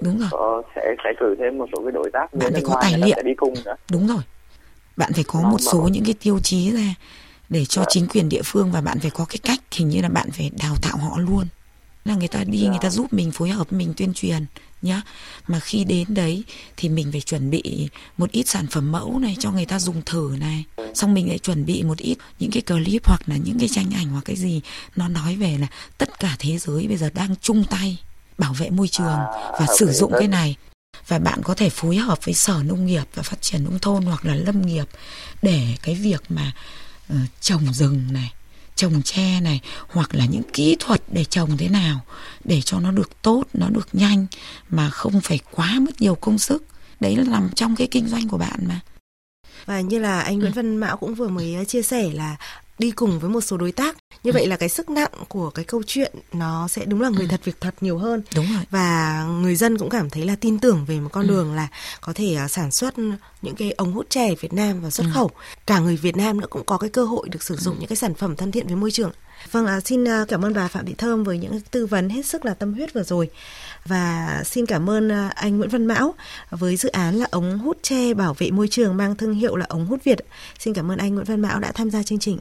Đúng 0.00 0.18
rồi. 0.18 0.28
Có, 0.30 0.62
sẽ 0.74 0.94
sẽ 1.04 1.12
cử 1.20 1.34
thêm 1.38 1.58
một 1.58 1.66
số 1.72 1.82
cái 1.82 1.92
đối 1.92 2.10
tác 2.12 2.34
bạn 2.34 2.52
phải 2.52 2.62
có 2.64 2.78
tài 2.82 2.98
liệu 2.98 3.16
đi 3.24 3.34
cùng 3.34 3.54
nữa. 3.64 3.74
Đúng 3.90 4.06
rồi 4.06 4.22
bạn 4.96 5.12
phải 5.14 5.24
có 5.28 5.40
một 5.40 5.58
số 5.60 5.88
những 5.92 6.04
cái 6.04 6.14
tiêu 6.22 6.38
chí 6.42 6.70
ra 6.70 6.94
để 7.48 7.64
cho 7.64 7.84
chính 7.88 8.06
quyền 8.06 8.28
địa 8.28 8.40
phương 8.44 8.70
và 8.72 8.80
bạn 8.80 8.98
phải 9.00 9.10
có 9.10 9.26
cái 9.28 9.38
cách 9.42 9.58
hình 9.72 9.88
như 9.88 10.02
là 10.02 10.08
bạn 10.08 10.28
phải 10.32 10.50
đào 10.62 10.74
tạo 10.82 10.96
họ 10.96 11.18
luôn 11.18 11.44
là 12.04 12.14
người 12.14 12.28
ta 12.28 12.44
đi 12.44 12.58
người 12.58 12.78
ta 12.80 12.90
giúp 12.90 13.12
mình 13.12 13.30
phối 13.32 13.50
hợp 13.50 13.72
mình 13.72 13.94
tuyên 13.96 14.14
truyền 14.14 14.46
nhá. 14.82 15.02
Mà 15.48 15.60
khi 15.60 15.84
đến 15.84 16.14
đấy 16.14 16.44
thì 16.76 16.88
mình 16.88 17.12
phải 17.12 17.20
chuẩn 17.20 17.50
bị 17.50 17.88
một 18.18 18.30
ít 18.30 18.48
sản 18.48 18.66
phẩm 18.66 18.92
mẫu 18.92 19.18
này 19.18 19.36
cho 19.40 19.50
người 19.50 19.66
ta 19.66 19.78
dùng 19.78 20.02
thử 20.06 20.36
này. 20.40 20.64
Xong 20.94 21.14
mình 21.14 21.28
lại 21.28 21.38
chuẩn 21.38 21.64
bị 21.64 21.82
một 21.82 21.98
ít 21.98 22.16
những 22.38 22.50
cái 22.50 22.62
clip 22.62 23.06
hoặc 23.06 23.22
là 23.26 23.36
những 23.36 23.58
cái 23.58 23.68
tranh 23.68 23.90
ảnh 23.94 24.08
hoặc 24.08 24.24
cái 24.24 24.36
gì. 24.36 24.60
Nó 24.96 25.08
nói 25.08 25.36
về 25.36 25.58
là 25.58 25.66
tất 25.98 26.20
cả 26.20 26.36
thế 26.38 26.58
giới 26.58 26.88
bây 26.88 26.96
giờ 26.96 27.10
đang 27.14 27.34
chung 27.42 27.64
tay 27.64 27.96
bảo 28.38 28.52
vệ 28.52 28.70
môi 28.70 28.88
trường 28.88 29.18
và 29.58 29.66
sử 29.78 29.92
dụng 29.92 30.12
cái 30.18 30.28
này. 30.28 30.56
Và 31.08 31.18
bạn 31.18 31.40
có 31.42 31.54
thể 31.54 31.70
phối 31.70 31.96
hợp 31.96 32.24
với 32.24 32.34
sở 32.34 32.62
nông 32.64 32.86
nghiệp 32.86 33.04
và 33.14 33.22
phát 33.22 33.42
triển 33.42 33.64
nông 33.64 33.78
thôn 33.78 34.02
hoặc 34.02 34.24
là 34.24 34.34
lâm 34.34 34.66
nghiệp 34.66 34.88
để 35.42 35.76
cái 35.82 35.94
việc 35.94 36.22
mà 36.28 36.52
uh, 37.12 37.18
trồng 37.40 37.74
rừng 37.74 38.12
này 38.12 38.32
trồng 38.76 39.02
tre 39.02 39.40
này 39.40 39.60
hoặc 39.88 40.14
là 40.14 40.26
những 40.26 40.42
kỹ 40.52 40.76
thuật 40.78 41.02
để 41.12 41.24
trồng 41.24 41.56
thế 41.56 41.68
nào 41.68 42.00
để 42.44 42.60
cho 42.62 42.80
nó 42.80 42.90
được 42.90 43.22
tốt 43.22 43.44
nó 43.54 43.68
được 43.68 43.88
nhanh 43.92 44.26
mà 44.68 44.90
không 44.90 45.20
phải 45.20 45.38
quá 45.50 45.76
mất 45.80 46.00
nhiều 46.00 46.14
công 46.14 46.38
sức 46.38 46.64
đấy 47.00 47.16
là 47.16 47.24
nằm 47.24 47.48
trong 47.54 47.76
cái 47.76 47.86
kinh 47.90 48.08
doanh 48.08 48.28
của 48.28 48.38
bạn 48.38 48.60
mà 48.68 48.80
và 49.66 49.80
như 49.80 49.98
là 49.98 50.20
anh 50.20 50.38
Nguyễn 50.38 50.52
ừ. 50.52 50.56
Văn 50.56 50.76
Mão 50.76 50.96
cũng 50.96 51.14
vừa 51.14 51.28
mới 51.28 51.64
chia 51.64 51.82
sẻ 51.82 52.10
là 52.12 52.36
đi 52.82 52.90
cùng 52.90 53.18
với 53.18 53.30
một 53.30 53.40
số 53.40 53.56
đối 53.56 53.72
tác 53.72 53.96
như 54.22 54.30
ừ. 54.30 54.34
vậy 54.34 54.46
là 54.46 54.56
cái 54.56 54.68
sức 54.68 54.90
nặng 54.90 55.10
của 55.28 55.50
cái 55.50 55.64
câu 55.64 55.82
chuyện 55.86 56.14
nó 56.32 56.68
sẽ 56.68 56.84
đúng 56.84 57.00
là 57.00 57.08
người 57.08 57.26
ừ. 57.26 57.26
thật 57.30 57.44
việc 57.44 57.60
thật 57.60 57.74
nhiều 57.80 57.98
hơn 57.98 58.22
đúng 58.36 58.46
rồi 58.46 58.62
và 58.70 59.22
người 59.42 59.56
dân 59.56 59.78
cũng 59.78 59.90
cảm 59.90 60.10
thấy 60.10 60.24
là 60.24 60.36
tin 60.36 60.58
tưởng 60.58 60.84
về 60.84 61.00
một 61.00 61.08
con 61.12 61.26
ừ. 61.26 61.28
đường 61.28 61.54
là 61.54 61.68
có 62.00 62.12
thể 62.12 62.36
uh, 62.44 62.50
sản 62.50 62.70
xuất 62.70 62.94
những 63.42 63.54
cái 63.54 63.70
ống 63.70 63.92
hút 63.92 64.10
chè 64.10 64.34
Việt 64.34 64.52
Nam 64.52 64.80
và 64.80 64.90
xuất 64.90 65.04
ừ. 65.04 65.10
khẩu 65.14 65.30
cả 65.66 65.78
người 65.78 65.96
Việt 65.96 66.16
Nam 66.16 66.40
nữa 66.40 66.46
cũng 66.50 66.64
có 66.64 66.78
cái 66.78 66.90
cơ 66.90 67.04
hội 67.04 67.28
được 67.28 67.42
sử 67.42 67.56
dụng 67.56 67.74
ừ. 67.74 67.78
những 67.80 67.88
cái 67.88 67.96
sản 67.96 68.14
phẩm 68.14 68.36
thân 68.36 68.52
thiện 68.52 68.66
với 68.66 68.76
môi 68.76 68.90
trường 68.90 69.10
vâng 69.50 69.66
à, 69.66 69.80
xin 69.80 70.04
uh, 70.04 70.28
cảm 70.28 70.44
ơn 70.44 70.54
bà 70.54 70.68
Phạm 70.68 70.86
Thị 70.86 70.94
Thơm 70.98 71.24
với 71.24 71.38
những 71.38 71.60
tư 71.70 71.86
vấn 71.86 72.08
hết 72.08 72.26
sức 72.26 72.44
là 72.44 72.54
tâm 72.54 72.74
huyết 72.74 72.94
vừa 72.94 73.02
rồi 73.02 73.30
và 73.84 74.42
xin 74.44 74.66
cảm 74.66 74.90
ơn 74.90 75.08
uh, 75.08 75.34
anh 75.34 75.56
Nguyễn 75.58 75.70
Văn 75.70 75.86
Mão 75.86 76.14
với 76.50 76.76
dự 76.76 76.88
án 76.88 77.14
là 77.14 77.26
ống 77.30 77.58
hút 77.58 77.78
tre 77.82 78.14
bảo 78.14 78.34
vệ 78.38 78.50
môi 78.50 78.68
trường 78.68 78.96
mang 78.96 79.16
thương 79.16 79.34
hiệu 79.34 79.56
là 79.56 79.66
ống 79.68 79.86
hút 79.86 80.04
Việt 80.04 80.18
xin 80.58 80.74
cảm 80.74 80.90
ơn 80.90 80.98
anh 80.98 81.14
Nguyễn 81.14 81.24
Văn 81.24 81.40
Mão 81.40 81.60
đã 81.60 81.72
tham 81.72 81.90
gia 81.90 82.02
chương 82.02 82.18
trình 82.18 82.38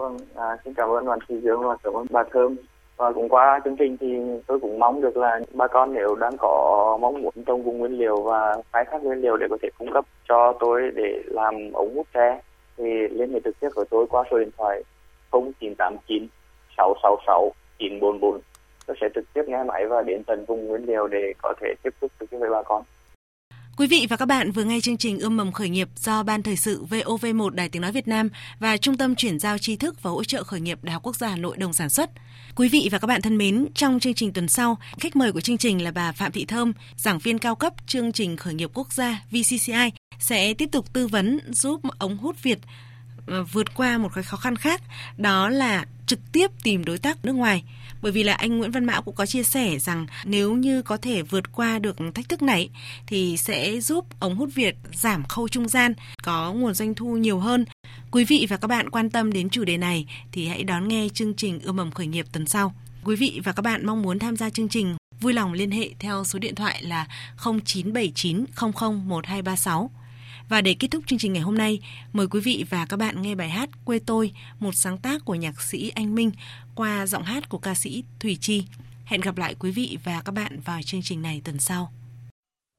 Vâng, 0.00 0.16
à, 0.34 0.56
xin 0.64 0.74
cảm 0.74 0.88
ơn 0.88 1.04
đoàn 1.04 1.18
thị 1.28 1.40
dương 1.42 1.60
và 1.62 1.76
cảm 1.82 1.94
ơn 1.94 2.06
bà 2.10 2.24
Thơm. 2.32 2.56
Và 2.96 3.12
cũng 3.12 3.28
qua 3.28 3.60
chương 3.64 3.76
trình 3.76 3.96
thì 4.00 4.06
tôi 4.46 4.60
cũng 4.60 4.78
mong 4.78 5.00
được 5.00 5.16
là 5.16 5.40
bà 5.54 5.66
con 5.66 5.94
nếu 5.94 6.14
đang 6.14 6.36
có 6.38 6.98
mong 7.00 7.22
muốn 7.22 7.34
trong 7.46 7.62
vùng 7.62 7.78
nguyên 7.78 7.98
liệu 7.98 8.22
và 8.22 8.56
khai 8.72 8.84
thác 8.90 9.02
nguyên 9.02 9.20
liệu 9.20 9.36
để 9.36 9.46
có 9.50 9.56
thể 9.62 9.68
cung 9.78 9.92
cấp 9.92 10.04
cho 10.28 10.52
tôi 10.60 10.90
để 10.94 11.22
làm 11.26 11.54
ống 11.72 11.94
hút 11.94 12.06
tre 12.14 12.40
thì 12.76 12.84
liên 13.10 13.32
hệ 13.32 13.40
trực 13.44 13.60
tiếp 13.60 13.68
với 13.74 13.84
tôi 13.90 14.06
qua 14.06 14.24
số 14.30 14.38
điện 14.38 14.50
thoại 14.58 14.82
0989 15.32 16.26
666 16.76 17.52
944. 17.78 18.40
Tôi 18.86 18.96
sẽ 19.00 19.08
trực 19.14 19.24
tiếp 19.34 19.42
nghe 19.46 19.62
máy 19.62 19.86
và 19.86 20.02
đến 20.02 20.22
tận 20.24 20.44
vùng 20.44 20.66
nguyên 20.66 20.84
liệu 20.84 21.08
để 21.08 21.32
có 21.42 21.54
thể 21.60 21.74
tiếp 21.82 21.94
xúc 22.00 22.10
với 22.30 22.50
bà 22.50 22.62
con. 22.62 22.82
Quý 23.80 23.86
vị 23.86 24.06
và 24.10 24.16
các 24.16 24.26
bạn 24.26 24.52
vừa 24.52 24.64
nghe 24.64 24.80
chương 24.80 24.96
trình 24.96 25.18
Ươm 25.18 25.36
mầm 25.36 25.52
khởi 25.52 25.68
nghiệp 25.68 25.88
do 25.96 26.22
Ban 26.22 26.42
Thời 26.42 26.56
sự 26.56 26.84
VOV1 26.90 27.48
Đài 27.50 27.68
Tiếng 27.68 27.82
Nói 27.82 27.92
Việt 27.92 28.08
Nam 28.08 28.28
và 28.58 28.76
Trung 28.76 28.96
tâm 28.96 29.14
Chuyển 29.14 29.38
giao 29.38 29.58
tri 29.58 29.76
thức 29.76 30.02
và 30.02 30.10
hỗ 30.10 30.24
trợ 30.24 30.44
khởi 30.44 30.60
nghiệp 30.60 30.78
Đại 30.82 30.92
học 30.92 31.02
Quốc 31.02 31.16
gia 31.16 31.28
Hà 31.28 31.36
Nội 31.36 31.56
đồng 31.56 31.72
sản 31.72 31.88
xuất. 31.88 32.10
Quý 32.56 32.68
vị 32.68 32.88
và 32.92 32.98
các 32.98 33.06
bạn 33.06 33.22
thân 33.22 33.38
mến, 33.38 33.66
trong 33.74 34.00
chương 34.00 34.14
trình 34.14 34.32
tuần 34.32 34.48
sau, 34.48 34.78
khách 34.98 35.16
mời 35.16 35.32
của 35.32 35.40
chương 35.40 35.58
trình 35.58 35.82
là 35.82 35.90
bà 35.90 36.12
Phạm 36.12 36.32
Thị 36.32 36.44
Thơm, 36.44 36.72
giảng 36.96 37.18
viên 37.18 37.38
cao 37.38 37.54
cấp 37.54 37.72
chương 37.86 38.12
trình 38.12 38.36
khởi 38.36 38.54
nghiệp 38.54 38.70
quốc 38.74 38.92
gia 38.92 39.22
VCCI 39.30 39.90
sẽ 40.18 40.54
tiếp 40.54 40.68
tục 40.72 40.92
tư 40.92 41.06
vấn 41.06 41.40
giúp 41.48 41.80
ống 41.98 42.16
hút 42.18 42.42
Việt 42.42 42.58
ờ, 43.26 43.44
vượt 43.44 43.74
qua 43.74 43.98
một 43.98 44.08
cái 44.14 44.24
khó 44.24 44.36
khăn 44.36 44.56
khác, 44.56 44.82
đó 45.16 45.48
là 45.48 45.86
trực 46.06 46.20
tiếp 46.32 46.50
tìm 46.62 46.84
đối 46.84 46.98
tác 46.98 47.24
nước 47.24 47.32
ngoài 47.32 47.64
bởi 48.02 48.12
vì 48.12 48.22
là 48.22 48.34
anh 48.34 48.58
Nguyễn 48.58 48.70
Văn 48.70 48.84
Mão 48.84 49.02
cũng 49.02 49.14
có 49.14 49.26
chia 49.26 49.42
sẻ 49.42 49.78
rằng 49.78 50.06
nếu 50.24 50.54
như 50.54 50.82
có 50.82 50.96
thể 50.96 51.22
vượt 51.22 51.52
qua 51.52 51.78
được 51.78 51.96
thách 52.14 52.28
thức 52.28 52.42
này 52.42 52.70
thì 53.06 53.36
sẽ 53.36 53.80
giúp 53.80 54.06
ống 54.20 54.36
hút 54.36 54.48
Việt 54.54 54.76
giảm 54.92 55.24
khâu 55.24 55.48
trung 55.48 55.68
gian, 55.68 55.94
có 56.22 56.52
nguồn 56.52 56.74
doanh 56.74 56.94
thu 56.94 57.16
nhiều 57.16 57.38
hơn. 57.38 57.64
Quý 58.10 58.24
vị 58.24 58.46
và 58.50 58.56
các 58.56 58.68
bạn 58.68 58.90
quan 58.90 59.10
tâm 59.10 59.32
đến 59.32 59.50
chủ 59.50 59.64
đề 59.64 59.76
này 59.76 60.06
thì 60.32 60.46
hãy 60.46 60.64
đón 60.64 60.88
nghe 60.88 61.08
chương 61.14 61.34
trình 61.34 61.60
Ươm 61.60 61.76
mầm 61.76 61.90
khởi 61.90 62.06
nghiệp 62.06 62.26
tuần 62.32 62.46
sau. 62.46 62.74
Quý 63.04 63.16
vị 63.16 63.40
và 63.44 63.52
các 63.52 63.62
bạn 63.62 63.86
mong 63.86 64.02
muốn 64.02 64.18
tham 64.18 64.36
gia 64.36 64.50
chương 64.50 64.68
trình 64.68 64.96
vui 65.20 65.32
lòng 65.32 65.52
liên 65.52 65.70
hệ 65.70 65.90
theo 65.98 66.24
số 66.24 66.38
điện 66.38 66.54
thoại 66.54 66.82
là 66.82 67.06
0979 67.44 68.44
00 68.54 69.08
1236 69.08 69.90
và 70.50 70.60
để 70.60 70.74
kết 70.78 70.88
thúc 70.90 71.04
chương 71.06 71.18
trình 71.18 71.32
ngày 71.32 71.42
hôm 71.42 71.58
nay, 71.58 71.80
mời 72.12 72.26
quý 72.26 72.40
vị 72.40 72.64
và 72.70 72.86
các 72.86 72.96
bạn 72.96 73.22
nghe 73.22 73.34
bài 73.34 73.48
hát 73.48 73.68
Quê 73.84 73.98
tôi, 74.06 74.32
một 74.60 74.74
sáng 74.74 74.98
tác 74.98 75.24
của 75.24 75.34
nhạc 75.34 75.62
sĩ 75.62 75.88
Anh 75.94 76.14
Minh 76.14 76.30
qua 76.80 77.06
giọng 77.06 77.22
hát 77.22 77.48
của 77.48 77.58
ca 77.58 77.74
sĩ 77.74 78.04
Thùy 78.20 78.38
Chi. 78.40 78.64
Hẹn 79.04 79.20
gặp 79.20 79.38
lại 79.38 79.54
quý 79.58 79.70
vị 79.70 79.98
và 80.04 80.22
các 80.24 80.32
bạn 80.32 80.60
vào 80.64 80.80
chương 80.82 81.00
trình 81.02 81.22
này 81.22 81.42
tuần 81.44 81.58
sau. 81.58 81.92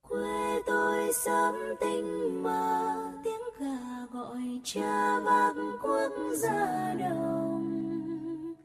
Quê 0.10 0.62
tôi 0.68 1.12
sớm 1.26 1.56
tinh 1.82 2.44
mơ, 2.44 2.96
tiếng 3.24 3.42
gà 3.60 4.06
gọi 4.12 4.62
cha 4.64 5.20
bác 5.26 5.54
quốc 5.82 6.12
gia 6.38 6.94
đồng 7.00 8.56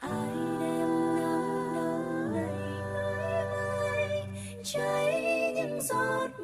ai 0.00 0.34
đem 0.60 0.88
nắng 1.16 1.74
đông 1.74 2.32
ngày 2.32 2.82
ngày 3.54 4.22
cháy 4.64 5.22
những 5.54 5.82
giọt 5.82 6.28